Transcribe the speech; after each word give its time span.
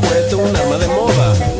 vuelto 0.00 0.38
un 0.38 0.56
arma 0.56 0.78
de 0.78 0.86
moda. 0.86 1.59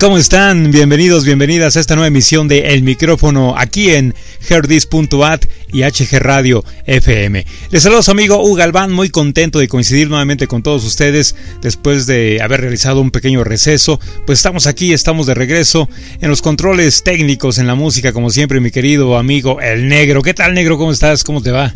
¿Cómo 0.00 0.18
están? 0.18 0.72
Bienvenidos, 0.72 1.24
bienvenidas 1.24 1.76
a 1.76 1.80
esta 1.80 1.94
nueva 1.94 2.08
emisión 2.08 2.48
de 2.48 2.74
El 2.74 2.82
Micrófono 2.82 3.54
aquí 3.56 3.90
en 3.90 4.12
herdis.at 4.48 5.44
y 5.72 5.82
HG 5.82 6.18
Radio 6.18 6.64
FM. 6.84 7.46
Les 7.70 7.82
saludo 7.84 8.02
su 8.02 8.10
amigo 8.10 8.42
Hugo 8.42 8.56
Galván, 8.56 8.90
muy 8.90 9.08
contento 9.08 9.60
de 9.60 9.68
coincidir 9.68 10.08
nuevamente 10.08 10.48
con 10.48 10.64
todos 10.64 10.84
ustedes 10.84 11.36
después 11.62 12.06
de 12.06 12.42
haber 12.42 12.60
realizado 12.60 13.00
un 13.00 13.12
pequeño 13.12 13.44
receso. 13.44 14.00
Pues 14.26 14.40
estamos 14.40 14.66
aquí, 14.66 14.92
estamos 14.92 15.28
de 15.28 15.34
regreso 15.34 15.88
en 16.20 16.28
los 16.28 16.42
controles 16.42 17.04
técnicos, 17.04 17.58
en 17.58 17.68
la 17.68 17.76
música, 17.76 18.12
como 18.12 18.30
siempre, 18.30 18.58
mi 18.58 18.72
querido 18.72 19.16
amigo 19.16 19.60
El 19.60 19.88
Negro. 19.88 20.22
¿Qué 20.22 20.34
tal, 20.34 20.54
Negro? 20.54 20.76
¿Cómo 20.76 20.90
estás? 20.90 21.22
¿Cómo 21.22 21.40
te 21.40 21.52
va? 21.52 21.72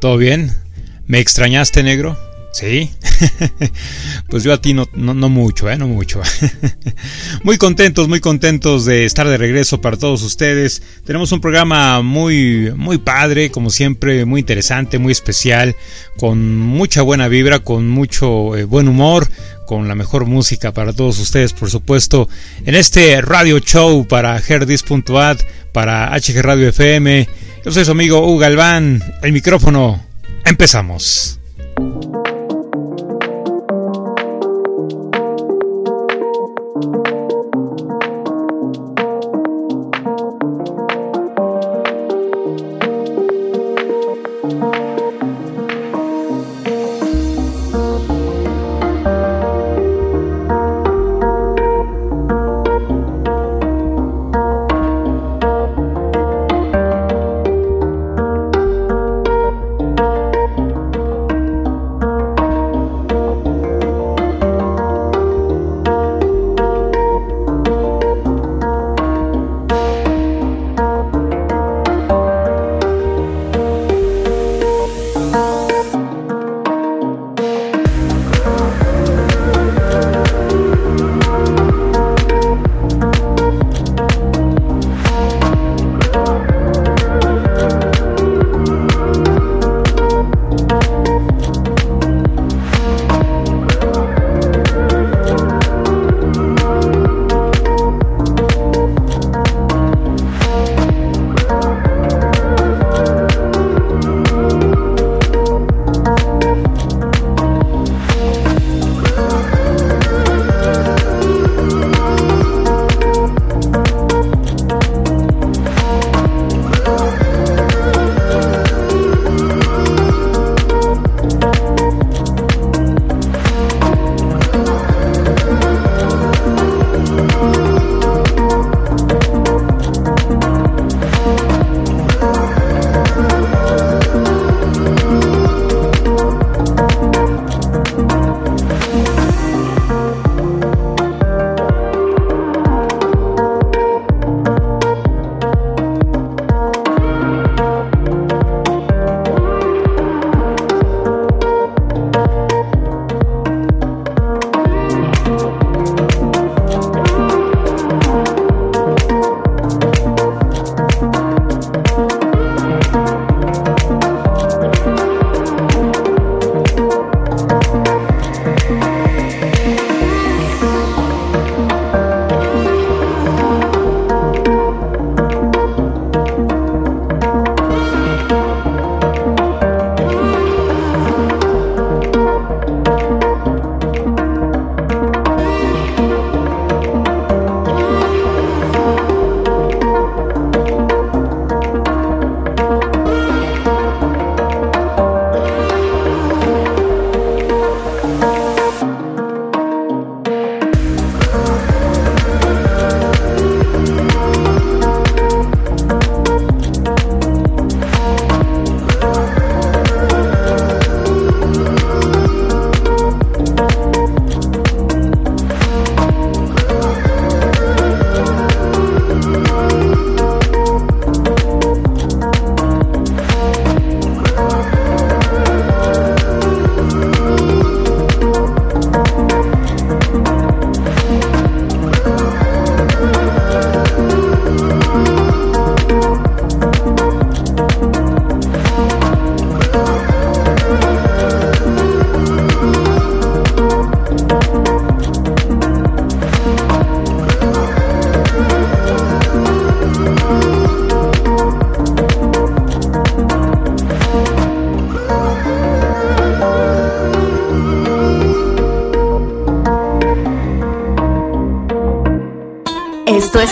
¿Todo 0.00 0.16
bien? 0.16 0.52
¿Me 1.06 1.20
extrañaste, 1.20 1.84
Negro? 1.84 2.27
Sí, 2.58 2.90
pues 4.28 4.42
yo 4.42 4.52
a 4.52 4.60
ti 4.60 4.74
no, 4.74 4.88
mucho, 5.28 5.70
¿eh? 5.70 5.78
No 5.78 5.86
mucho. 5.86 6.20
muy 7.44 7.56
contentos, 7.56 8.08
muy 8.08 8.18
contentos 8.18 8.84
de 8.84 9.04
estar 9.04 9.28
de 9.28 9.36
regreso 9.36 9.80
para 9.80 9.96
todos 9.96 10.22
ustedes. 10.22 10.82
Tenemos 11.04 11.30
un 11.30 11.40
programa 11.40 12.02
muy, 12.02 12.72
muy 12.74 12.98
padre, 12.98 13.52
como 13.52 13.70
siempre, 13.70 14.24
muy 14.24 14.40
interesante, 14.40 14.98
muy 14.98 15.12
especial, 15.12 15.76
con 16.18 16.58
mucha 16.58 17.02
buena 17.02 17.28
vibra, 17.28 17.60
con 17.60 17.88
mucho 17.88 18.56
eh, 18.56 18.64
buen 18.64 18.88
humor, 18.88 19.28
con 19.64 19.86
la 19.86 19.94
mejor 19.94 20.26
música 20.26 20.72
para 20.72 20.92
todos 20.92 21.20
ustedes, 21.20 21.52
por 21.52 21.70
supuesto, 21.70 22.28
en 22.66 22.74
este 22.74 23.20
radio 23.20 23.60
show 23.60 24.04
para 24.04 24.36
herdis.at, 24.36 25.38
para 25.70 26.10
HG 26.10 26.42
Radio 26.42 26.70
FM. 26.70 27.28
Yo 27.64 27.70
soy 27.70 27.84
su 27.84 27.92
amigo 27.92 28.18
Hugo 28.26 28.38
Galván, 28.38 29.00
el 29.22 29.32
micrófono. 29.32 30.04
Empezamos. 30.44 31.38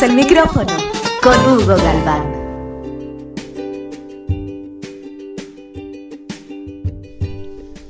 El 0.06 0.14
micrófono 0.14 0.72
con 1.20 1.34
Hugo 1.46 1.74
Galván. 1.76 2.32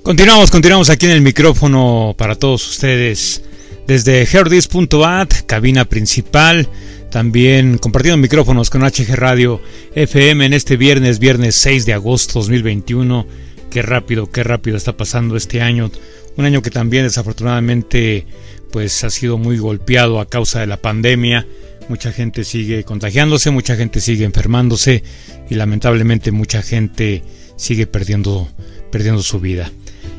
Continuamos, 0.03 0.51
continuamos 0.51 0.89
aquí 0.89 1.05
en 1.05 1.13
el 1.13 1.21
micrófono 1.21 2.15
para 2.17 2.37
todos 2.37 2.67
ustedes 2.67 3.43
desde 3.87 4.23
herdis.at, 4.23 5.29
cabina 5.45 5.85
principal, 5.85 6.71
también 7.11 7.77
compartiendo 7.77 8.17
micrófonos 8.17 8.71
con 8.71 8.81
HG 8.81 9.15
Radio 9.15 9.61
FM 9.95 10.47
en 10.47 10.55
este 10.55 10.79
viernes, 10.79 11.19
viernes 11.19 11.55
6 11.57 11.85
de 11.85 11.93
agosto 11.93 12.39
2021. 12.39 13.27
Qué 13.71 13.83
rápido, 13.83 14.31
qué 14.31 14.43
rápido 14.43 14.79
está 14.79 14.97
pasando 14.97 15.37
este 15.37 15.61
año, 15.61 15.91
un 16.39 16.45
año 16.47 16.63
que 16.63 16.71
también 16.71 17.05
desafortunadamente 17.05 18.27
pues 18.73 19.05
ha 19.05 19.11
sido 19.11 19.37
muy 19.37 19.59
golpeado 19.59 20.19
a 20.19 20.27
causa 20.27 20.61
de 20.61 20.67
la 20.67 20.79
pandemia. 20.79 21.47
Mucha 21.89 22.13
gente 22.13 22.45
sigue 22.45 22.83
contagiándose, 22.85 23.51
mucha 23.51 23.77
gente 23.77 24.01
sigue 24.01 24.25
enfermándose 24.25 25.05
y 25.49 25.55
lamentablemente 25.55 26.33
mucha 26.33 26.63
gente 26.63 27.23
sigue 27.57 27.87
perdiendo, 27.87 28.49
perdiendo 28.91 29.23
su 29.23 29.39
vida. 29.41 29.71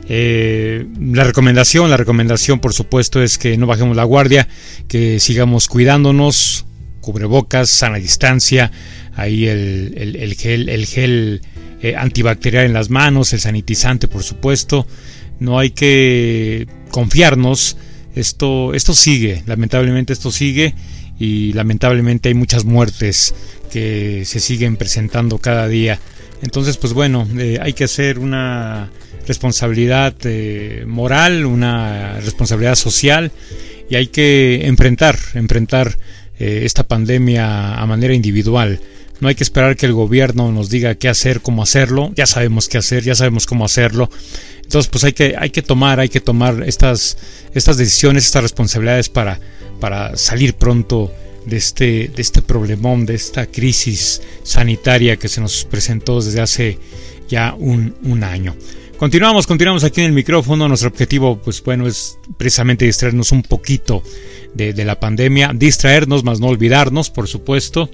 Eh, 0.10 0.86
la 1.02 1.26
recomendación, 1.26 1.90
la 1.90 1.98
recomendación 1.98 2.60
por 2.60 2.74
supuesto 2.74 3.22
es 3.22 3.38
que 3.38 3.58
no 3.58 3.68
bajemos 3.68 3.98
la 3.98 4.06
guardia, 4.06 4.48
que 4.88 5.20
sigamos 5.20 5.68
cuidándonos, 5.68 6.66
cubrebocas, 7.02 7.70
sana 7.70 7.98
distancia, 7.98 8.72
ahí 9.16 9.48
el, 9.48 10.36
gel, 10.40 10.70
el 10.70 10.86
gel 10.86 11.42
eh, 11.82 11.96
antibacterial 11.98 12.66
en 12.66 12.74
las 12.74 12.90
manos, 12.90 13.34
el 13.34 13.42
sanitizante 13.42 14.08
por 14.08 14.24
supuesto. 14.24 14.88
No 15.40 15.60
hay 15.60 15.72
que 15.72 16.68
confiarnos, 16.90 17.78
esto, 18.16 18.74
esto 18.74 18.94
sigue, 18.94 19.44
lamentablemente 19.46 20.14
esto 20.14 20.32
sigue 20.32 20.74
y 21.20 21.54
lamentablemente 21.54 22.30
hay 22.30 22.36
muchas 22.36 22.66
muertes 22.66 23.34
que 23.72 24.24
se 24.26 24.40
siguen 24.40 24.78
presentando 24.78 25.38
cada 25.40 25.68
día. 25.68 26.00
Entonces, 26.42 26.78
pues 26.78 26.94
bueno, 26.94 27.28
eh, 27.38 27.58
hay 27.62 27.74
que 27.74 27.86
hacer 27.86 28.20
una 28.20 28.90
responsabilidad 29.28 30.14
eh, 30.24 30.84
moral, 30.88 31.46
una 31.46 32.20
responsabilidad 32.20 32.76
social 32.76 33.32
y 33.90 33.96
hay 33.96 34.08
que 34.08 34.68
enfrentar, 34.68 35.18
enfrentar 35.34 35.98
eh, 36.40 36.62
esta 36.64 36.84
pandemia 36.84 37.76
a 37.76 37.86
manera 37.86 38.14
individual. 38.14 38.80
No 39.20 39.28
hay 39.28 39.36
que 39.36 39.44
esperar 39.44 39.76
que 39.76 39.88
el 39.88 39.94
gobierno 39.94 40.52
nos 40.52 40.70
diga 40.70 40.94
qué 40.96 41.10
hacer, 41.10 41.42
cómo 41.42 41.64
hacerlo. 41.64 42.12
Ya 42.16 42.28
sabemos 42.28 42.70
qué 42.70 42.78
hacer, 42.78 43.04
ya 43.04 43.16
sabemos 43.16 43.48
cómo 43.48 43.66
hacerlo. 43.66 44.12
Entonces, 44.62 44.90
pues 44.92 45.04
hay 45.04 45.14
que, 45.14 45.36
hay 45.38 45.50
que 45.50 45.64
tomar, 45.64 46.00
hay 46.00 46.10
que 46.10 46.20
tomar 46.20 46.64
estas, 46.68 47.18
estas 47.56 47.78
decisiones, 47.78 48.26
estas 48.26 48.44
responsabilidades 48.44 49.10
para, 49.10 49.40
para 49.80 50.18
salir 50.18 50.56
pronto 50.56 51.12
de 51.46 51.58
este, 51.58 52.12
de 52.14 52.22
este 52.22 52.42
problemón, 52.42 53.06
de 53.06 53.16
esta 53.16 53.46
crisis 53.46 54.22
sanitaria 54.44 55.18
que 55.18 55.30
se 55.30 55.42
nos 55.42 55.66
presentó 55.66 56.22
desde 56.22 56.42
hace 56.42 56.78
ya 57.30 57.56
un, 57.58 57.96
un 58.04 58.24
año. 58.24 58.56
Continuamos, 58.98 59.46
continuamos 59.46 59.84
aquí 59.84 60.02
en 60.02 60.08
el 60.08 60.14
micrófono. 60.14 60.68
Nuestro 60.68 60.90
objetivo, 60.90 61.38
pues 61.38 61.64
bueno, 61.64 61.86
es 61.86 62.18
precisamente 62.36 62.86
distraernos 62.86 63.32
un 63.32 63.44
poquito 63.44 64.02
de, 64.56 64.74
la 64.84 65.00
pandemia, 65.00 65.52
distraernos, 65.54 66.24
más 66.24 66.40
no 66.40 66.48
olvidarnos, 66.48 67.12
por 67.12 67.28
supuesto. 67.28 67.92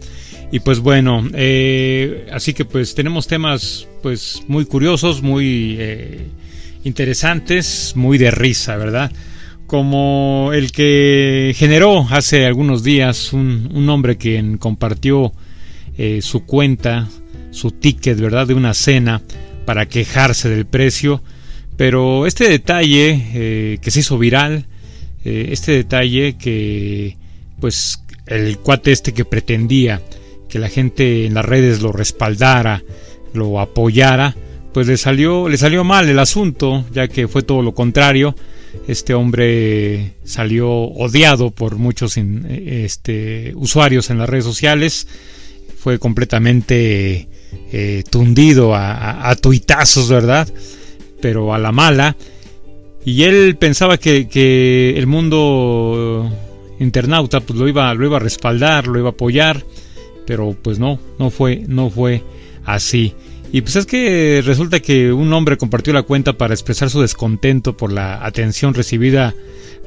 Y 0.51 0.61
pues 0.61 0.79
bueno, 0.79 1.27
eh, 1.33 2.29
así 2.31 2.53
que 2.53 2.63
pues 2.63 2.95
tenemos 2.95 3.27
temas 3.27 3.85
pues 4.01 4.43
muy 4.47 4.65
curiosos, 4.65 5.21
muy 5.21 5.75
eh, 5.77 6.27
interesantes, 6.85 7.93
muy 7.95 8.17
de 8.17 8.31
risa, 8.31 8.77
¿verdad? 8.77 9.11
Como 9.73 10.51
el 10.53 10.71
que 10.71 11.51
generó 11.57 12.05
hace 12.11 12.45
algunos 12.45 12.83
días 12.83 13.33
un, 13.33 13.71
un 13.73 13.89
hombre 13.89 14.17
quien 14.17 14.59
compartió 14.59 15.33
eh, 15.97 16.19
su 16.21 16.45
cuenta, 16.45 17.09
su 17.49 17.71
ticket, 17.71 18.19
¿verdad? 18.19 18.45
De 18.45 18.53
una 18.53 18.75
cena 18.75 19.23
para 19.65 19.87
quejarse 19.87 20.47
del 20.47 20.67
precio. 20.67 21.23
Pero 21.75 22.27
este 22.27 22.47
detalle 22.47 23.19
eh, 23.33 23.79
que 23.81 23.89
se 23.89 24.01
hizo 24.01 24.19
viral, 24.19 24.67
eh, 25.25 25.47
este 25.49 25.71
detalle 25.71 26.37
que 26.37 27.17
pues 27.59 28.03
el 28.27 28.59
cuate 28.59 28.91
este 28.91 29.11
que 29.11 29.25
pretendía 29.25 30.03
que 30.49 30.59
la 30.59 30.69
gente 30.69 31.25
en 31.25 31.33
las 31.33 31.45
redes 31.45 31.81
lo 31.81 31.91
respaldara, 31.91 32.83
lo 33.33 33.59
apoyara, 33.59 34.35
pues 34.71 34.85
le 34.85 34.97
salió, 34.97 35.49
le 35.49 35.57
salió 35.57 35.83
mal 35.83 36.07
el 36.07 36.19
asunto, 36.19 36.85
ya 36.93 37.07
que 37.07 37.27
fue 37.27 37.41
todo 37.41 37.63
lo 37.63 37.73
contrario. 37.73 38.35
Este 38.87 39.13
hombre 39.13 40.13
salió 40.23 40.69
odiado 40.69 41.51
por 41.51 41.77
muchos 41.77 42.17
este, 42.17 43.53
usuarios 43.55 44.09
en 44.09 44.17
las 44.17 44.29
redes 44.29 44.45
sociales, 44.45 45.07
fue 45.77 45.99
completamente 45.99 47.27
eh, 47.71 48.03
tundido 48.09 48.73
a, 48.75 49.35
tuitazos, 49.41 50.09
¿verdad? 50.09 50.47
Pero 51.21 51.53
a 51.53 51.59
la 51.59 51.71
mala. 51.71 52.15
Y 53.05 53.23
él 53.23 53.55
pensaba 53.57 53.97
que, 53.97 54.93
el 54.97 55.07
mundo 55.07 56.31
internauta 56.79 57.39
pues 57.41 57.57
lo 57.59 57.67
iba, 57.67 57.93
lo 57.93 58.05
iba 58.05 58.17
a 58.17 58.19
respaldar, 58.21 58.87
lo 58.87 58.99
iba 58.99 59.09
a 59.09 59.11
apoyar, 59.11 59.63
pero 60.25 60.55
pues 60.61 60.79
no, 60.79 60.99
no 61.19 61.29
fue, 61.29 61.63
no 61.67 61.89
fue 61.89 62.23
así. 62.65 63.13
Y 63.53 63.61
pues 63.61 63.75
es 63.75 63.85
que 63.85 64.41
resulta 64.43 64.79
que 64.79 65.13
un 65.13 65.31
hombre 65.31 65.57
compartió 65.57 65.93
la 65.93 66.01
cuenta 66.01 66.33
para 66.33 66.55
expresar 66.55 66.89
su 66.89 67.01
descontento 67.01 67.77
por 67.77 67.93
la 67.93 68.25
atención 68.25 68.73
recibida, 68.73 69.35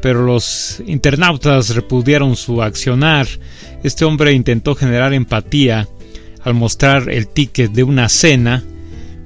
pero 0.01 0.25
los 0.25 0.81
internautas 0.87 1.75
repudiaron 1.75 2.37
su 2.37 2.63
accionar. 2.63 3.27
Este 3.83 4.05
hombre 4.05 4.35
intentó 4.35 4.77
generar 4.77 5.13
empatía 5.13 5.89
al 6.45 6.55
mostrar 6.55 7.11
el 7.11 7.27
ticket 7.27 7.73
de 7.73 7.83
una 7.83 8.09
cena, 8.09 8.63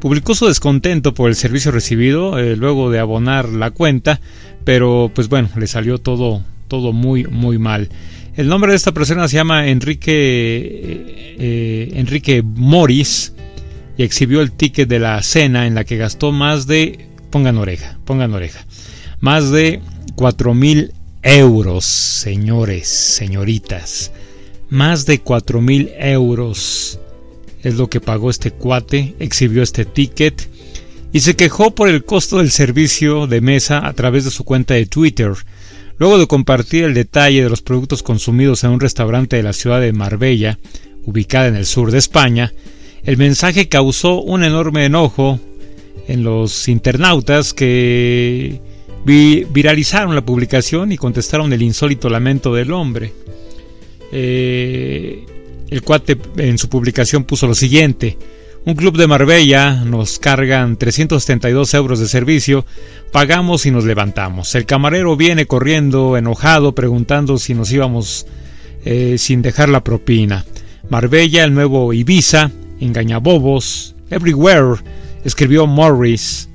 publicó 0.01 0.35
su 0.35 0.47
descontento 0.47 1.13
por 1.13 1.29
el 1.29 1.37
servicio 1.37 1.71
recibido 1.71 2.39
eh, 2.39 2.57
luego 2.57 2.91
de 2.91 2.99
abonar 2.99 3.51
la 3.51 3.73
cuenta, 3.73 4.23
pero 4.65 5.13
pues 5.15 5.29
bueno, 5.29 5.51
le 5.59 5.67
salió 5.67 5.99
todo, 5.99 6.43
todo 6.67 6.95
muy, 6.95 7.25
muy 7.25 7.59
mal. 7.59 7.91
El 8.37 8.49
nombre 8.49 8.71
de 8.71 8.77
esta 8.77 8.93
persona 8.93 9.29
se 9.29 9.37
llama 9.37 9.69
Enrique, 9.69 10.13
eh, 10.15 11.37
eh, 11.39 11.93
Enrique 11.97 12.43
Morris 12.43 13.35
y 14.01 14.03
exhibió 14.03 14.41
el 14.41 14.53
ticket 14.53 14.89
de 14.89 14.99
la 14.99 15.23
cena 15.23 15.67
en 15.67 15.75
la 15.75 15.85
que 15.85 15.99
gastó 15.99 16.33
más 16.33 16.67
de, 16.67 17.07
pongan 17.29 17.59
oreja, 17.59 17.99
pongan 18.07 18.33
oreja, 18.33 18.65
más 19.21 19.51
de 19.51 19.83
cuatro 20.15 20.55
mil 20.55 20.95
euros, 21.23 21.85
señores, 21.85 22.89
señoritas, 22.89 24.11
más 24.71 25.05
de 25.05 25.19
cuatro 25.21 25.61
mil 25.61 25.91
euros 25.99 26.99
es 27.63 27.75
lo 27.75 27.91
que 27.91 28.01
pagó 28.01 28.31
este 28.31 28.53
cuate, 28.53 29.17
exhibió 29.19 29.63
este 29.63 29.85
ticket 29.85 30.49
y 31.13 31.21
se 31.21 31.37
quejó 31.37 31.75
por 31.75 31.91
el 31.91 32.03
costo 32.03 32.39
del 32.39 32.51
servicio 32.51 33.27
de 33.27 33.43
mesa 33.43 33.87
a 33.87 33.93
través 33.93 34.25
de 34.25 34.31
su 34.31 34.45
cuenta 34.45 34.73
de 34.73 34.87
Twitter. 34.87 35.35
Luego 35.99 36.17
de 36.17 36.27
compartir 36.27 36.85
el 36.85 36.95
detalle 36.95 37.43
de 37.43 37.51
los 37.51 37.61
productos 37.61 38.03
consumidos 38.03 38.65
en 38.65 38.71
un 38.71 38.81
restaurante 38.81 39.37
de 39.37 39.43
la 39.43 39.53
ciudad 39.53 39.79
de 39.79 39.93
Marbella, 39.93 40.59
ubicada 41.05 41.49
en 41.49 41.57
el 41.57 41.67
sur 41.67 41.91
de 41.91 41.99
España, 41.99 42.55
el 43.05 43.17
mensaje 43.17 43.69
causó 43.69 44.21
un 44.21 44.45
enorme 44.45 44.85
enojo 44.85 45.41
en 46.09 46.23
los 46.23 46.69
internautas 46.69 47.55
que 47.55 48.61
viralizaron 49.05 50.15
la 50.15 50.25
publicación 50.25 50.93
y 50.93 50.97
contestaron 50.97 51.53
el 51.53 51.63
insólito 51.63 52.09
lamento 52.09 52.55
del 52.55 52.73
hombre. 52.73 53.13
Eh, 54.13 55.25
el 55.71 55.83
cuate 55.83 56.19
en 56.37 56.59
su 56.59 56.69
publicación 56.69 57.25
puso 57.25 57.47
lo 57.47 57.55
siguiente. 57.55 58.19
Un 58.67 58.75
club 58.75 58.99
de 58.99 59.07
Marbella 59.07 59.85
nos 59.85 60.19
cargan 60.19 60.77
372 60.77 61.73
euros 61.73 61.99
de 61.99 62.09
servicio, 62.09 62.67
pagamos 63.11 63.65
y 63.65 63.71
nos 63.71 63.85
levantamos. 63.85 64.55
El 64.55 64.67
camarero 64.67 65.17
viene 65.17 65.47
corriendo, 65.47 66.19
enojado, 66.19 66.75
preguntando 66.75 67.39
si 67.39 67.55
nos 67.55 67.73
íbamos 67.73 68.27
eh, 68.85 69.17
sin 69.17 69.41
dejar 69.41 69.71
la 69.71 69.83
propina. 69.83 70.45
Marbella, 70.91 71.45
el 71.45 71.55
nuevo 71.55 71.95
Ibiza, 71.95 72.51
engañabobos, 72.81 73.95
everywhere, 74.11 74.83
escribió 75.25 75.67
Morris 75.67 76.49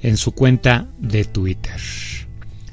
en 0.00 0.16
su 0.16 0.32
cuenta 0.32 0.88
de 0.98 1.24
Twitter. 1.24 1.80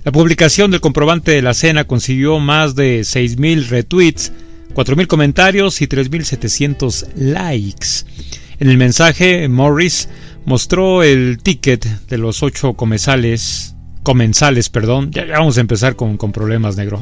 La 0.04 0.12
publicación 0.12 0.72
del 0.72 0.82
comprobante 0.82 1.32
de 1.32 1.42
la 1.42 1.54
cena 1.54 1.86
consiguió 1.86 2.40
más 2.40 2.75
de 2.75 3.02
6.000 3.02 3.68
retweets 3.68 4.32
4.000 4.75 5.08
comentarios 5.08 5.82
y 5.82 5.88
3.700 5.88 7.14
likes. 7.16 7.88
En 8.60 8.70
el 8.70 8.78
mensaje, 8.78 9.48
Morris 9.48 10.10
mostró 10.46 11.02
el 11.02 11.40
ticket 11.42 11.86
de 12.08 12.18
los 12.18 12.44
ocho 12.44 12.74
comensales, 12.74 13.75
comensales, 14.04 14.70
perdón, 14.70 15.12
ya, 15.12 15.25
vamos 15.25 15.58
a 15.58 15.62
empezar 15.62 15.96
con, 15.96 16.18
con 16.18 16.34
problemas, 16.34 16.75
negro. 16.75 17.02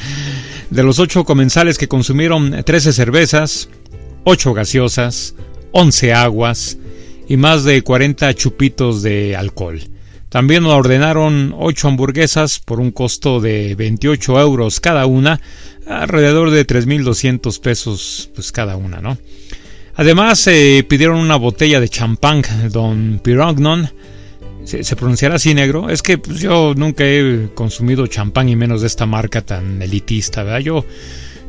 de 0.70 0.82
los 0.82 0.98
ocho 0.98 1.24
comensales 1.24 1.76
que 1.76 1.86
consumieron 1.86 2.64
13 2.64 2.94
cervezas, 2.94 3.68
8 4.28 4.54
gaseosas, 4.54 5.36
11 5.70 6.12
aguas 6.12 6.78
y 7.28 7.36
más 7.36 7.62
de 7.62 7.80
40 7.82 8.34
chupitos 8.34 9.00
de 9.02 9.36
alcohol. 9.36 9.80
También 10.28 10.66
ordenaron 10.66 11.54
8 11.56 11.86
hamburguesas 11.86 12.58
por 12.58 12.80
un 12.80 12.90
costo 12.90 13.40
de 13.40 13.76
28 13.76 14.40
euros 14.40 14.80
cada 14.80 15.06
una, 15.06 15.40
alrededor 15.86 16.50
de 16.50 16.66
3.200 16.66 17.60
pesos 17.60 18.28
pues 18.34 18.50
cada 18.50 18.76
una, 18.76 19.00
¿no? 19.00 19.16
Además 19.94 20.44
eh, 20.48 20.84
pidieron 20.88 21.18
una 21.18 21.36
botella 21.36 21.78
de 21.78 21.88
champán 21.88 22.42
Don 22.72 23.20
Pirognon. 23.22 23.92
¿Se, 24.64 24.96
pronunciará 24.96 25.36
así 25.36 25.54
negro? 25.54 25.88
Es 25.88 26.02
que 26.02 26.18
pues, 26.18 26.40
yo 26.40 26.74
nunca 26.76 27.04
he 27.04 27.50
consumido 27.54 28.08
champán 28.08 28.48
y 28.48 28.56
menos 28.56 28.80
de 28.80 28.88
esta 28.88 29.06
marca 29.06 29.40
tan 29.42 29.80
elitista, 29.80 30.42
¿verdad? 30.42 30.58
Yo, 30.58 30.84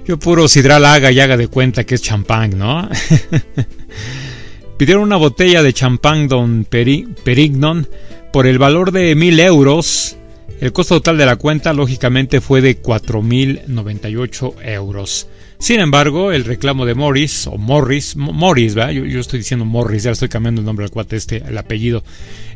yo 0.08 0.18
puro 0.18 0.48
sidral 0.48 0.86
haga 0.86 1.12
y 1.12 1.20
haga 1.20 1.36
de 1.36 1.50
cuenta 1.50 1.84
que 1.84 1.96
es 1.96 2.02
champán, 2.02 2.58
¿no? 2.58 2.88
pidieron 4.78 5.04
una 5.04 5.18
botella 5.18 5.62
de 5.62 5.74
champán 5.74 6.30
Don 6.30 6.66
Perignon 6.66 7.88
por 8.32 8.48
el 8.48 8.58
valor 8.58 8.92
de 8.92 9.16
mil 9.16 9.40
euros. 9.40 10.16
El 10.62 10.72
costo 10.72 10.96
total 10.96 11.18
de 11.18 11.26
la 11.26 11.36
cuenta, 11.36 11.74
lógicamente, 11.74 12.42
fue 12.42 12.62
de 12.62 12.82
4.098 12.82 14.56
euros. 14.64 15.28
Sin 15.60 15.80
embargo, 15.80 16.32
el 16.32 16.46
reclamo 16.46 16.86
de 16.86 16.96
Morris, 16.96 17.48
o 17.48 17.58
Morris, 17.58 18.16
Morris, 18.16 18.76
¿verdad? 18.76 18.92
Yo, 18.92 19.20
estoy 19.20 19.40
diciendo 19.40 19.66
Morris, 19.66 20.04
ya 20.04 20.12
estoy 20.12 20.30
cambiando 20.30 20.62
el 20.62 20.66
nombre 20.66 20.86
al 20.86 20.92
cuate 20.92 21.16
este, 21.16 21.44
el 21.48 21.58
apellido. 21.58 22.04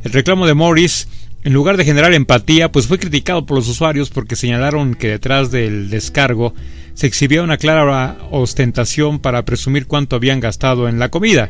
El 0.03 0.13
reclamo 0.13 0.47
de 0.47 0.53
Morris, 0.53 1.07
en 1.43 1.53
lugar 1.53 1.77
de 1.77 1.85
generar 1.85 2.13
empatía, 2.13 2.71
pues 2.71 2.87
fue 2.87 2.99
criticado 2.99 3.45
por 3.45 3.57
los 3.57 3.67
usuarios 3.67 4.09
porque 4.09 4.35
señalaron 4.35 4.93
que 4.93 5.07
detrás 5.07 5.51
del 5.51 5.89
descargo 5.89 6.53
se 6.93 7.07
exhibía 7.07 7.41
una 7.41 7.57
clara 7.57 8.17
ostentación 8.31 9.19
para 9.19 9.43
presumir 9.43 9.87
cuánto 9.87 10.15
habían 10.15 10.39
gastado 10.39 10.87
en 10.87 10.99
la 10.99 11.09
comida. 11.09 11.49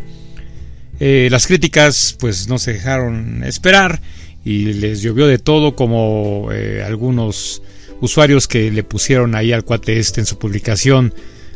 Eh, 1.00 1.28
las 1.32 1.48
críticas 1.48 2.16
pues 2.20 2.48
no 2.48 2.60
se 2.60 2.74
dejaron 2.74 3.44
esperar 3.44 4.02
y 4.46 4.74
les 4.74 5.02
llovió 5.02 5.28
de 5.28 5.40
todo 5.40 5.76
como 5.76 6.50
eh, 6.52 6.84
algunos 6.86 7.62
usuarios 8.02 8.48
que 8.48 8.72
le 8.72 8.84
pusieron 8.84 9.36
ahí 9.36 9.52
al 9.52 9.66
cuate 9.66 10.00
este 10.00 10.22
en 10.22 10.26
su 10.26 10.38
publicación 10.38 11.14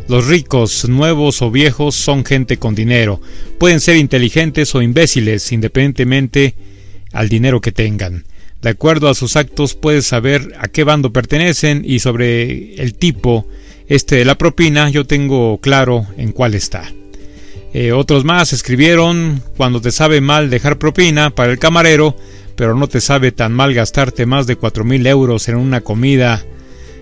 los 0.08 0.28
ricos, 0.28 0.88
nuevos 0.88 1.42
o 1.42 1.50
viejos, 1.50 1.96
son 1.96 2.24
gente 2.26 2.58
con 2.58 2.76
dinero. 2.76 3.20
Pueden 3.58 3.80
ser 3.80 3.96
inteligentes 3.96 4.76
o 4.76 4.82
imbéciles, 4.84 5.52
independientemente 5.52 6.54
al 7.16 7.30
dinero 7.30 7.62
que 7.62 7.72
tengan. 7.72 8.26
De 8.62 8.70
acuerdo 8.70 9.10
a 9.10 9.16
sus 9.16 9.36
actos 9.36 9.74
puedes 9.74 10.06
saber 10.06 10.54
a 10.60 10.68
qué 10.68 10.84
bando 10.84 11.12
pertenecen 11.12 11.84
y 11.86 12.00
sobre 12.00 12.76
el 12.76 12.94
tipo 12.94 13.48
este 13.88 14.16
de 14.18 14.26
la 14.26 14.38
propina 14.38 14.90
yo 14.90 15.06
tengo 15.06 15.60
claro 15.60 16.06
en 16.18 16.32
cuál 16.32 16.54
está. 16.54 16.92
Eh, 17.74 17.92
otros 17.92 18.24
más 18.24 18.54
escribieron 18.54 19.42
cuando 19.58 19.82
te 19.82 19.92
sabe 19.92 20.22
mal 20.22 20.50
dejar 20.50 20.78
propina 20.78 21.30
para 21.30 21.52
el 21.52 21.60
camarero, 21.60 22.16
pero 22.56 22.76
no 22.76 22.88
te 22.88 23.02
sabe 23.02 23.32
tan 23.32 23.54
mal 23.54 23.74
gastarte 23.74 24.26
más 24.26 24.48
de 24.48 24.56
cuatro 24.56 24.84
mil 24.84 25.06
euros 25.08 25.48
en 25.50 25.56
una 25.56 25.82
comida 25.82 26.44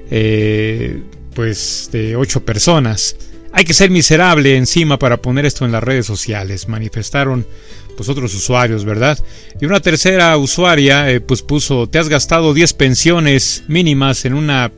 eh, 0.09 1.01
pues 1.33 1.89
de 1.91 2.15
ocho 2.15 2.43
personas. 2.43 3.15
Hay 3.51 3.65
que 3.65 3.73
ser 3.73 3.91
miserable 3.91 4.57
encima 4.57 4.97
para 4.97 5.21
poner 5.21 5.45
esto 5.45 5.63
en 5.63 5.71
las 5.71 5.83
redes 5.83 6.07
sociales, 6.07 6.67
manifestaron 6.67 7.45
pues 7.95 8.09
otros 8.09 8.33
usuarios, 8.33 8.85
¿verdad? 8.85 9.17
Y 9.59 9.65
una 9.65 9.79
tercera 9.79 10.35
usuaria 10.37 11.09
eh, 11.09 11.21
pues 11.21 11.41
puso, 11.41 11.87
te 11.87 11.99
has 11.99 12.09
gastado 12.09 12.53
10 12.53 12.73
pensiones 12.73 13.63
mínimas 13.67 14.25
en 14.25 14.33
una 14.33 14.71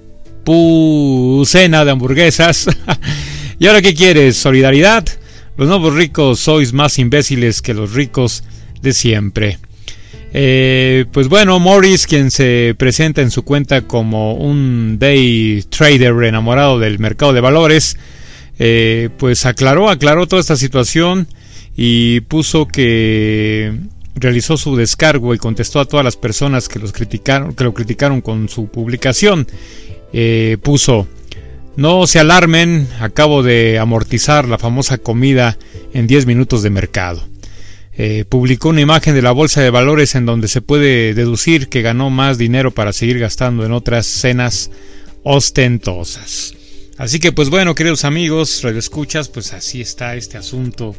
cena 1.46 1.86
de 1.86 1.92
hamburguesas. 1.92 2.68
¿Y 3.60 3.68
ahora 3.68 3.82
qué 3.82 3.94
quieres? 3.94 4.38
¿Solidaridad? 4.38 5.06
Los 5.58 5.68
nuevos 5.68 5.96
ricos 5.96 6.40
sois 6.40 6.74
más 6.74 7.00
imbéciles 7.00 7.62
que 7.62 7.74
los 7.74 7.94
ricos 7.94 8.44
de 8.82 8.94
siempre. 8.94 9.58
Eh, 10.34 11.06
pues 11.14 11.30
bueno, 11.30 11.60
Morris, 11.60 12.06
quien 12.08 12.30
se 12.30 12.76
presenta 12.78 13.22
en 13.22 13.32
su 13.32 13.44
cuenta 13.44 13.82
como 13.82 14.34
un 14.34 14.98
day 15.00 15.64
trader 15.70 16.14
enamorado 16.26 16.78
del 16.78 17.00
mercado 17.00 17.32
de 17.32 17.40
valores, 17.40 17.98
eh, 18.60 19.10
pues 19.18 19.46
aclaró, 19.46 19.90
aclaró 19.90 20.28
toda 20.28 20.42
esta 20.42 20.58
situación 20.58 21.28
y 21.76 22.22
puso 22.22 22.68
que 22.68 23.78
realizó 24.16 24.58
su 24.58 24.76
descargo 24.76 25.34
y 25.34 25.38
contestó 25.38 25.80
a 25.80 25.86
todas 25.86 26.04
las 26.04 26.16
personas 26.16 26.70
que 26.70 26.80
los 26.80 26.94
criticaron, 26.94 27.54
que 27.54 27.64
lo 27.64 27.74
criticaron 27.74 28.22
con 28.22 28.48
su 28.50 28.68
publicación. 28.68 29.48
Eh, 30.14 30.58
puso 30.62 31.08
no 31.76 32.08
se 32.08 32.20
alarmen, 32.20 32.88
acabo 33.02 33.44
de 33.44 33.80
amortizar 33.80 34.48
la 34.48 34.58
famosa 34.58 34.98
comida 34.98 35.58
en 35.94 36.08
10 36.08 36.26
minutos 36.26 36.64
de 36.64 36.70
mercado. 36.70 37.28
Eh, 37.98 38.24
publicó 38.28 38.70
una 38.70 38.82
imagen 38.82 39.14
de 39.14 39.22
la 39.22 39.32
bolsa 39.32 39.62
de 39.62 39.70
valores 39.70 40.16
en 40.16 40.26
donde 40.26 40.48
se 40.48 40.62
puede 40.62 41.14
deducir 41.14 41.68
que 41.68 41.82
ganó 41.82 42.10
más 42.10 42.38
dinero 42.38 42.72
para 42.72 42.94
seguir 42.94 43.20
gastando 43.20 43.66
en 43.66 43.74
otras 43.74 44.06
cenas 44.06 44.72
ostentosas. 45.24 46.54
Así 46.98 47.20
que 47.20 47.34
pues 47.34 47.50
bueno, 47.50 47.76
queridos 47.76 48.06
amigos, 48.06 48.64
escuchas, 48.64 49.28
pues 49.28 49.52
así 49.52 49.82
está 49.82 50.16
este 50.16 50.38
asunto 50.38 50.96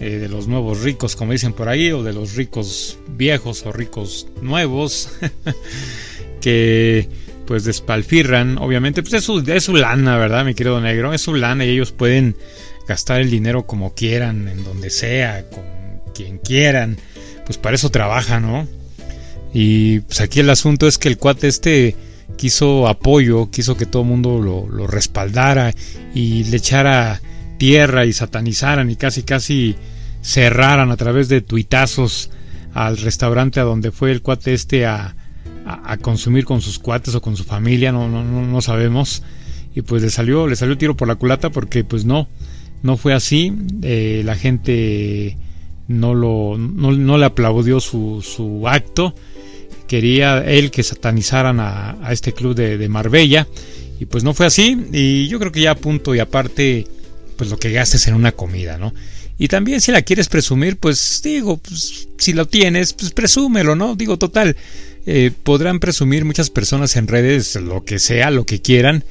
eh, 0.00 0.18
de 0.18 0.28
los 0.28 0.48
nuevos 0.48 0.82
ricos, 0.82 1.16
como 1.16 1.32
dicen 1.32 1.52
por 1.52 1.68
ahí, 1.68 1.92
o 1.92 2.02
de 2.02 2.12
los 2.12 2.34
ricos 2.34 2.98
viejos 3.08 3.64
o 3.66 3.72
ricos 3.72 4.28
nuevos, 4.42 5.10
que 6.40 7.08
pues 7.46 7.64
despalfirran, 7.64 8.58
obviamente, 8.58 9.02
pues 9.02 9.14
es 9.14 9.24
su, 9.24 9.38
es 9.40 9.64
su 9.64 9.76
lana, 9.76 10.16
¿verdad, 10.16 10.44
mi 10.44 10.54
querido 10.54 10.80
negro? 10.80 11.12
Es 11.12 11.22
su 11.22 11.34
lana 11.34 11.64
y 11.64 11.70
ellos 11.70 11.92
pueden 11.92 12.36
gastar 12.88 13.20
el 13.20 13.30
dinero 13.30 13.66
como 13.66 13.94
quieran, 13.94 14.48
en 14.48 14.64
donde 14.64 14.90
sea, 14.90 15.48
con 15.50 15.64
quien 16.14 16.38
quieran, 16.38 16.96
pues 17.44 17.58
para 17.58 17.76
eso 17.76 17.90
trabaja, 17.90 18.40
¿no? 18.40 18.66
Y 19.52 20.00
pues 20.00 20.20
aquí 20.20 20.40
el 20.40 20.50
asunto 20.50 20.88
es 20.88 20.98
que 20.98 21.08
el 21.08 21.18
cuate 21.18 21.48
este 21.48 21.96
quiso 22.36 22.88
apoyo, 22.88 23.50
quiso 23.50 23.76
que 23.76 23.86
todo 23.86 24.02
el 24.02 24.08
mundo 24.08 24.40
lo, 24.40 24.86
respaldara 24.86 25.72
y 26.14 26.44
le 26.44 26.56
echara 26.56 27.20
tierra 27.64 28.04
y 28.04 28.12
satanizaran 28.12 28.90
y 28.90 28.96
casi 28.96 29.22
casi 29.22 29.74
cerraran 30.20 30.90
a 30.90 30.98
través 30.98 31.30
de 31.30 31.40
tuitazos 31.40 32.30
al 32.74 32.98
restaurante 32.98 33.58
a 33.58 33.62
donde 33.62 33.90
fue 33.90 34.12
el 34.12 34.20
cuate 34.20 34.52
este 34.52 34.84
a, 34.84 35.16
a, 35.64 35.96
consumir 35.96 36.44
con 36.44 36.60
sus 36.60 36.78
cuates 36.78 37.14
o 37.14 37.22
con 37.22 37.38
su 37.38 37.44
familia, 37.44 37.90
no, 37.90 38.06
no, 38.06 38.22
no, 38.22 38.60
sabemos. 38.60 39.22
Y 39.74 39.80
pues 39.80 40.02
le 40.02 40.10
salió, 40.10 40.46
le 40.46 40.56
salió 40.56 40.76
tiro 40.76 40.94
por 40.94 41.08
la 41.08 41.14
culata 41.14 41.48
porque 41.48 41.84
pues 41.84 42.04
no, 42.04 42.28
no 42.82 42.98
fue 42.98 43.14
así. 43.14 43.50
Eh, 43.80 44.20
la 44.26 44.34
gente 44.34 45.38
no, 45.88 46.12
lo, 46.14 46.58
no, 46.58 47.16
le 47.16 47.24
aplaudió 47.24 47.80
su, 47.80 48.20
su, 48.22 48.68
acto. 48.68 49.14
Quería 49.86 50.44
él 50.44 50.70
que 50.70 50.82
satanizaran 50.82 51.60
a, 51.60 51.96
este 52.10 52.34
club 52.34 52.54
de, 52.54 52.88
Marbella. 52.90 53.48
Y 53.98 54.04
pues 54.04 54.22
no 54.22 54.34
fue 54.34 54.44
así. 54.44 54.76
Y 54.92 55.28
yo 55.28 55.38
creo 55.38 55.50
que 55.50 55.62
ya 55.62 55.70
a 55.70 55.76
punto 55.76 56.14
y 56.14 56.18
aparte, 56.18 56.86
pues 57.36 57.50
lo 57.50 57.58
que 57.58 57.72
gastes 57.72 58.06
en 58.06 58.14
una 58.14 58.32
comida, 58.32 58.78
¿no? 58.78 58.94
Y 59.38 59.48
también 59.48 59.80
si 59.80 59.90
la 59.90 60.02
quieres 60.02 60.28
presumir, 60.28 60.76
pues 60.76 61.20
digo, 61.22 61.56
pues, 61.56 62.08
si 62.18 62.32
lo 62.32 62.46
tienes, 62.46 62.92
pues 62.92 63.10
presúmelo, 63.10 63.74
¿no? 63.74 63.96
Digo, 63.96 64.16
total, 64.16 64.56
eh, 65.06 65.32
podrán 65.42 65.80
presumir 65.80 66.24
muchas 66.24 66.50
personas 66.50 66.96
en 66.96 67.08
redes 67.08 67.56
lo 67.56 67.84
que 67.84 67.98
sea, 67.98 68.30
lo 68.30 68.46
que 68.46 68.60
quieran, 68.60 69.04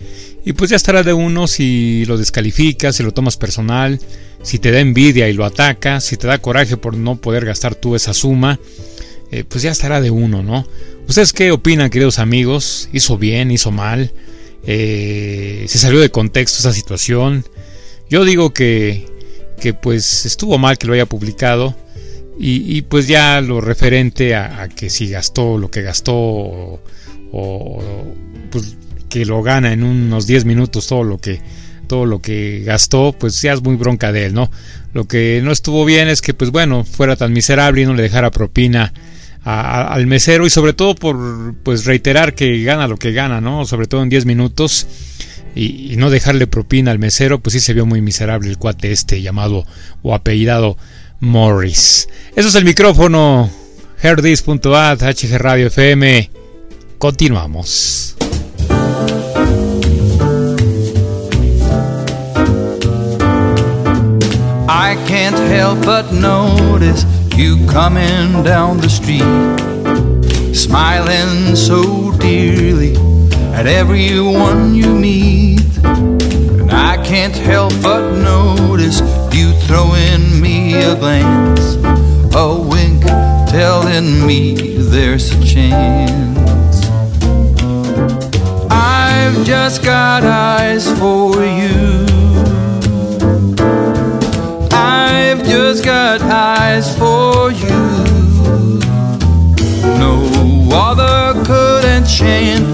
y 0.45 0.53
pues 0.53 0.69
ya 0.69 0.77
estará 0.77 1.03
de 1.03 1.13
uno 1.13 1.47
si 1.47 2.05
lo 2.05 2.17
descalificas, 2.17 2.95
si 2.95 3.03
lo 3.03 3.11
tomas 3.11 3.37
personal, 3.37 3.99
si 4.41 4.59
te 4.59 4.71
da 4.71 4.79
envidia 4.79 5.29
y 5.29 5.33
lo 5.33 5.45
atacas, 5.45 6.05
si 6.05 6.17
te 6.17 6.27
da 6.27 6.37
coraje 6.37 6.77
por 6.77 6.95
no 6.95 7.17
poder 7.17 7.45
gastar 7.45 7.75
tú 7.75 7.95
esa 7.95 8.13
suma, 8.13 8.59
eh, 9.31 9.43
pues 9.47 9.63
ya 9.63 9.71
estará 9.71 9.99
de 9.99 10.09
uno, 10.09 10.41
¿no? 10.41 10.67
¿Ustedes 11.07 11.33
qué 11.33 11.51
opinan, 11.51 11.89
queridos 11.89 12.19
amigos? 12.19 12.87
¿Hizo 12.93 13.17
bien, 13.17 13.51
hizo 13.51 13.71
mal? 13.71 14.11
Eh, 14.65 15.65
¿Se 15.67 15.77
salió 15.77 15.99
de 15.99 16.09
contexto 16.09 16.59
esa 16.59 16.73
situación? 16.73 17.45
Yo 18.13 18.25
digo 18.25 18.53
que, 18.53 19.07
que 19.59 19.73
pues 19.73 20.27
estuvo 20.27 20.59
mal 20.59 20.77
que 20.77 20.85
lo 20.85 20.93
haya 20.93 21.07
publicado 21.07 21.75
y, 22.37 22.83
pues 22.83 23.07
ya 23.07 23.41
lo 23.41 23.59
referente 23.59 24.35
a, 24.35 24.69
que 24.69 24.91
si 24.91 25.09
gastó 25.09 25.57
lo 25.57 25.71
que 25.71 25.81
gastó 25.81 26.13
o, 27.31 27.83
pues 28.51 28.77
que 29.09 29.25
lo 29.25 29.41
gana 29.41 29.73
en 29.73 29.81
unos 29.81 30.27
10 30.27 30.45
minutos 30.45 30.85
todo 30.85 31.03
lo 31.03 31.17
que 31.17 31.41
todo 31.87 32.05
lo 32.05 32.19
que 32.19 32.61
gastó 32.63 33.15
pues 33.17 33.43
es 33.43 33.63
muy 33.63 33.77
bronca 33.77 34.11
de 34.11 34.25
él 34.25 34.35
no 34.35 34.51
lo 34.93 35.07
que 35.07 35.41
no 35.43 35.51
estuvo 35.51 35.83
bien 35.83 36.07
es 36.07 36.21
que 36.21 36.35
pues 36.35 36.51
bueno 36.51 36.83
fuera 36.83 37.15
tan 37.15 37.33
miserable 37.33 37.81
y 37.81 37.85
no 37.87 37.95
le 37.95 38.03
dejara 38.03 38.29
propina 38.29 38.93
al 39.43 40.05
mesero 40.05 40.45
y 40.45 40.51
sobre 40.51 40.73
todo 40.73 40.93
por 40.93 41.55
pues 41.63 41.85
reiterar 41.85 42.35
que 42.35 42.61
gana 42.61 42.87
lo 42.87 42.97
que 42.97 43.11
gana 43.11 43.41
no 43.41 43.65
sobre 43.65 43.87
todo 43.87 44.03
en 44.03 44.09
10 44.09 44.27
minutos 44.27 44.85
y, 45.55 45.95
no 45.97 46.09
dejarle 46.09 46.47
propina 46.47 46.91
al 46.91 46.99
mesero 46.99 47.39
pues 47.39 47.53
sí 47.53 47.59
se 47.59 47.73
vio 47.73 47.85
muy 47.85 48.01
miserable 48.01 48.49
el 48.49 48.57
cuate 48.57 48.91
este 48.91 49.21
llamado 49.21 49.65
o 50.01 50.13
apellidado 50.13 50.77
Morris. 51.19 52.07
Eso 52.35 52.49
es 52.49 52.55
el 52.55 52.65
micrófono 52.65 53.49
herdis.at 54.01 55.01
HG 55.01 55.37
Radio 55.37 55.67
FM. 55.67 56.29
Continuamos. 56.97 58.15
I 64.67 64.95
can't 65.07 65.37
help 65.49 65.85
but 65.85 66.11
notice 66.11 67.05
you 67.37 67.57
coming 67.67 68.43
down 68.43 68.79
the 68.79 68.89
street. 68.89 69.23
smiling 70.53 71.55
so 71.55 72.11
dearly 72.19 72.93
at 73.53 73.67
everyone 73.67 74.73
you 74.73 74.87
meet. 74.87 75.77
And 75.83 76.71
I 76.71 76.97
can't 77.05 77.35
help 77.35 77.73
but 77.83 78.17
notice 78.17 78.99
you 79.31 79.53
throwing 79.67 80.41
me 80.41 80.73
a 80.75 80.95
glance, 80.95 81.75
a 82.35 82.59
wink 82.59 83.03
telling 83.49 84.25
me 84.25 84.55
there's 84.77 85.31
a 85.31 85.45
chance. 85.45 86.85
I've 88.71 89.45
just 89.45 89.83
got 89.83 90.23
eyes 90.23 90.85
for 90.99 91.35
you. 91.43 92.05
I've 94.71 95.43
just 95.45 95.85
got 95.85 96.21
eyes 96.21 96.97
for 96.97 97.51
you. 97.51 97.79
No 99.99 100.15
other 100.71 101.43
could 101.45 101.85
enchant 101.85 102.72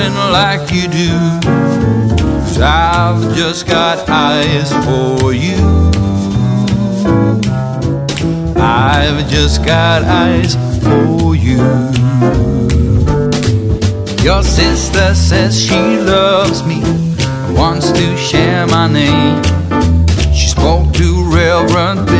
darling, 0.00 0.32
like 0.32 0.72
you 0.72 0.88
do. 0.88 1.40
Cause 1.42 2.60
I've 2.60 3.36
just 3.36 3.66
got 3.66 4.08
eyes 4.08 4.72
for 4.84 5.32
you. 5.32 5.56
I've 8.56 9.28
just 9.28 9.64
got 9.64 10.02
eyes 10.04 10.54
for 10.82 11.34
you. 11.34 11.58
Your 14.22 14.42
sister 14.42 15.14
says 15.14 15.58
she 15.60 15.98
loves 15.98 16.62
me, 16.64 16.82
wants 17.54 17.90
to 17.92 18.16
share 18.16 18.66
my 18.66 18.86
name. 18.86 19.42
She 20.32 20.48
spoke 20.48 20.92
to 20.94 21.24
Reverend. 21.32 22.19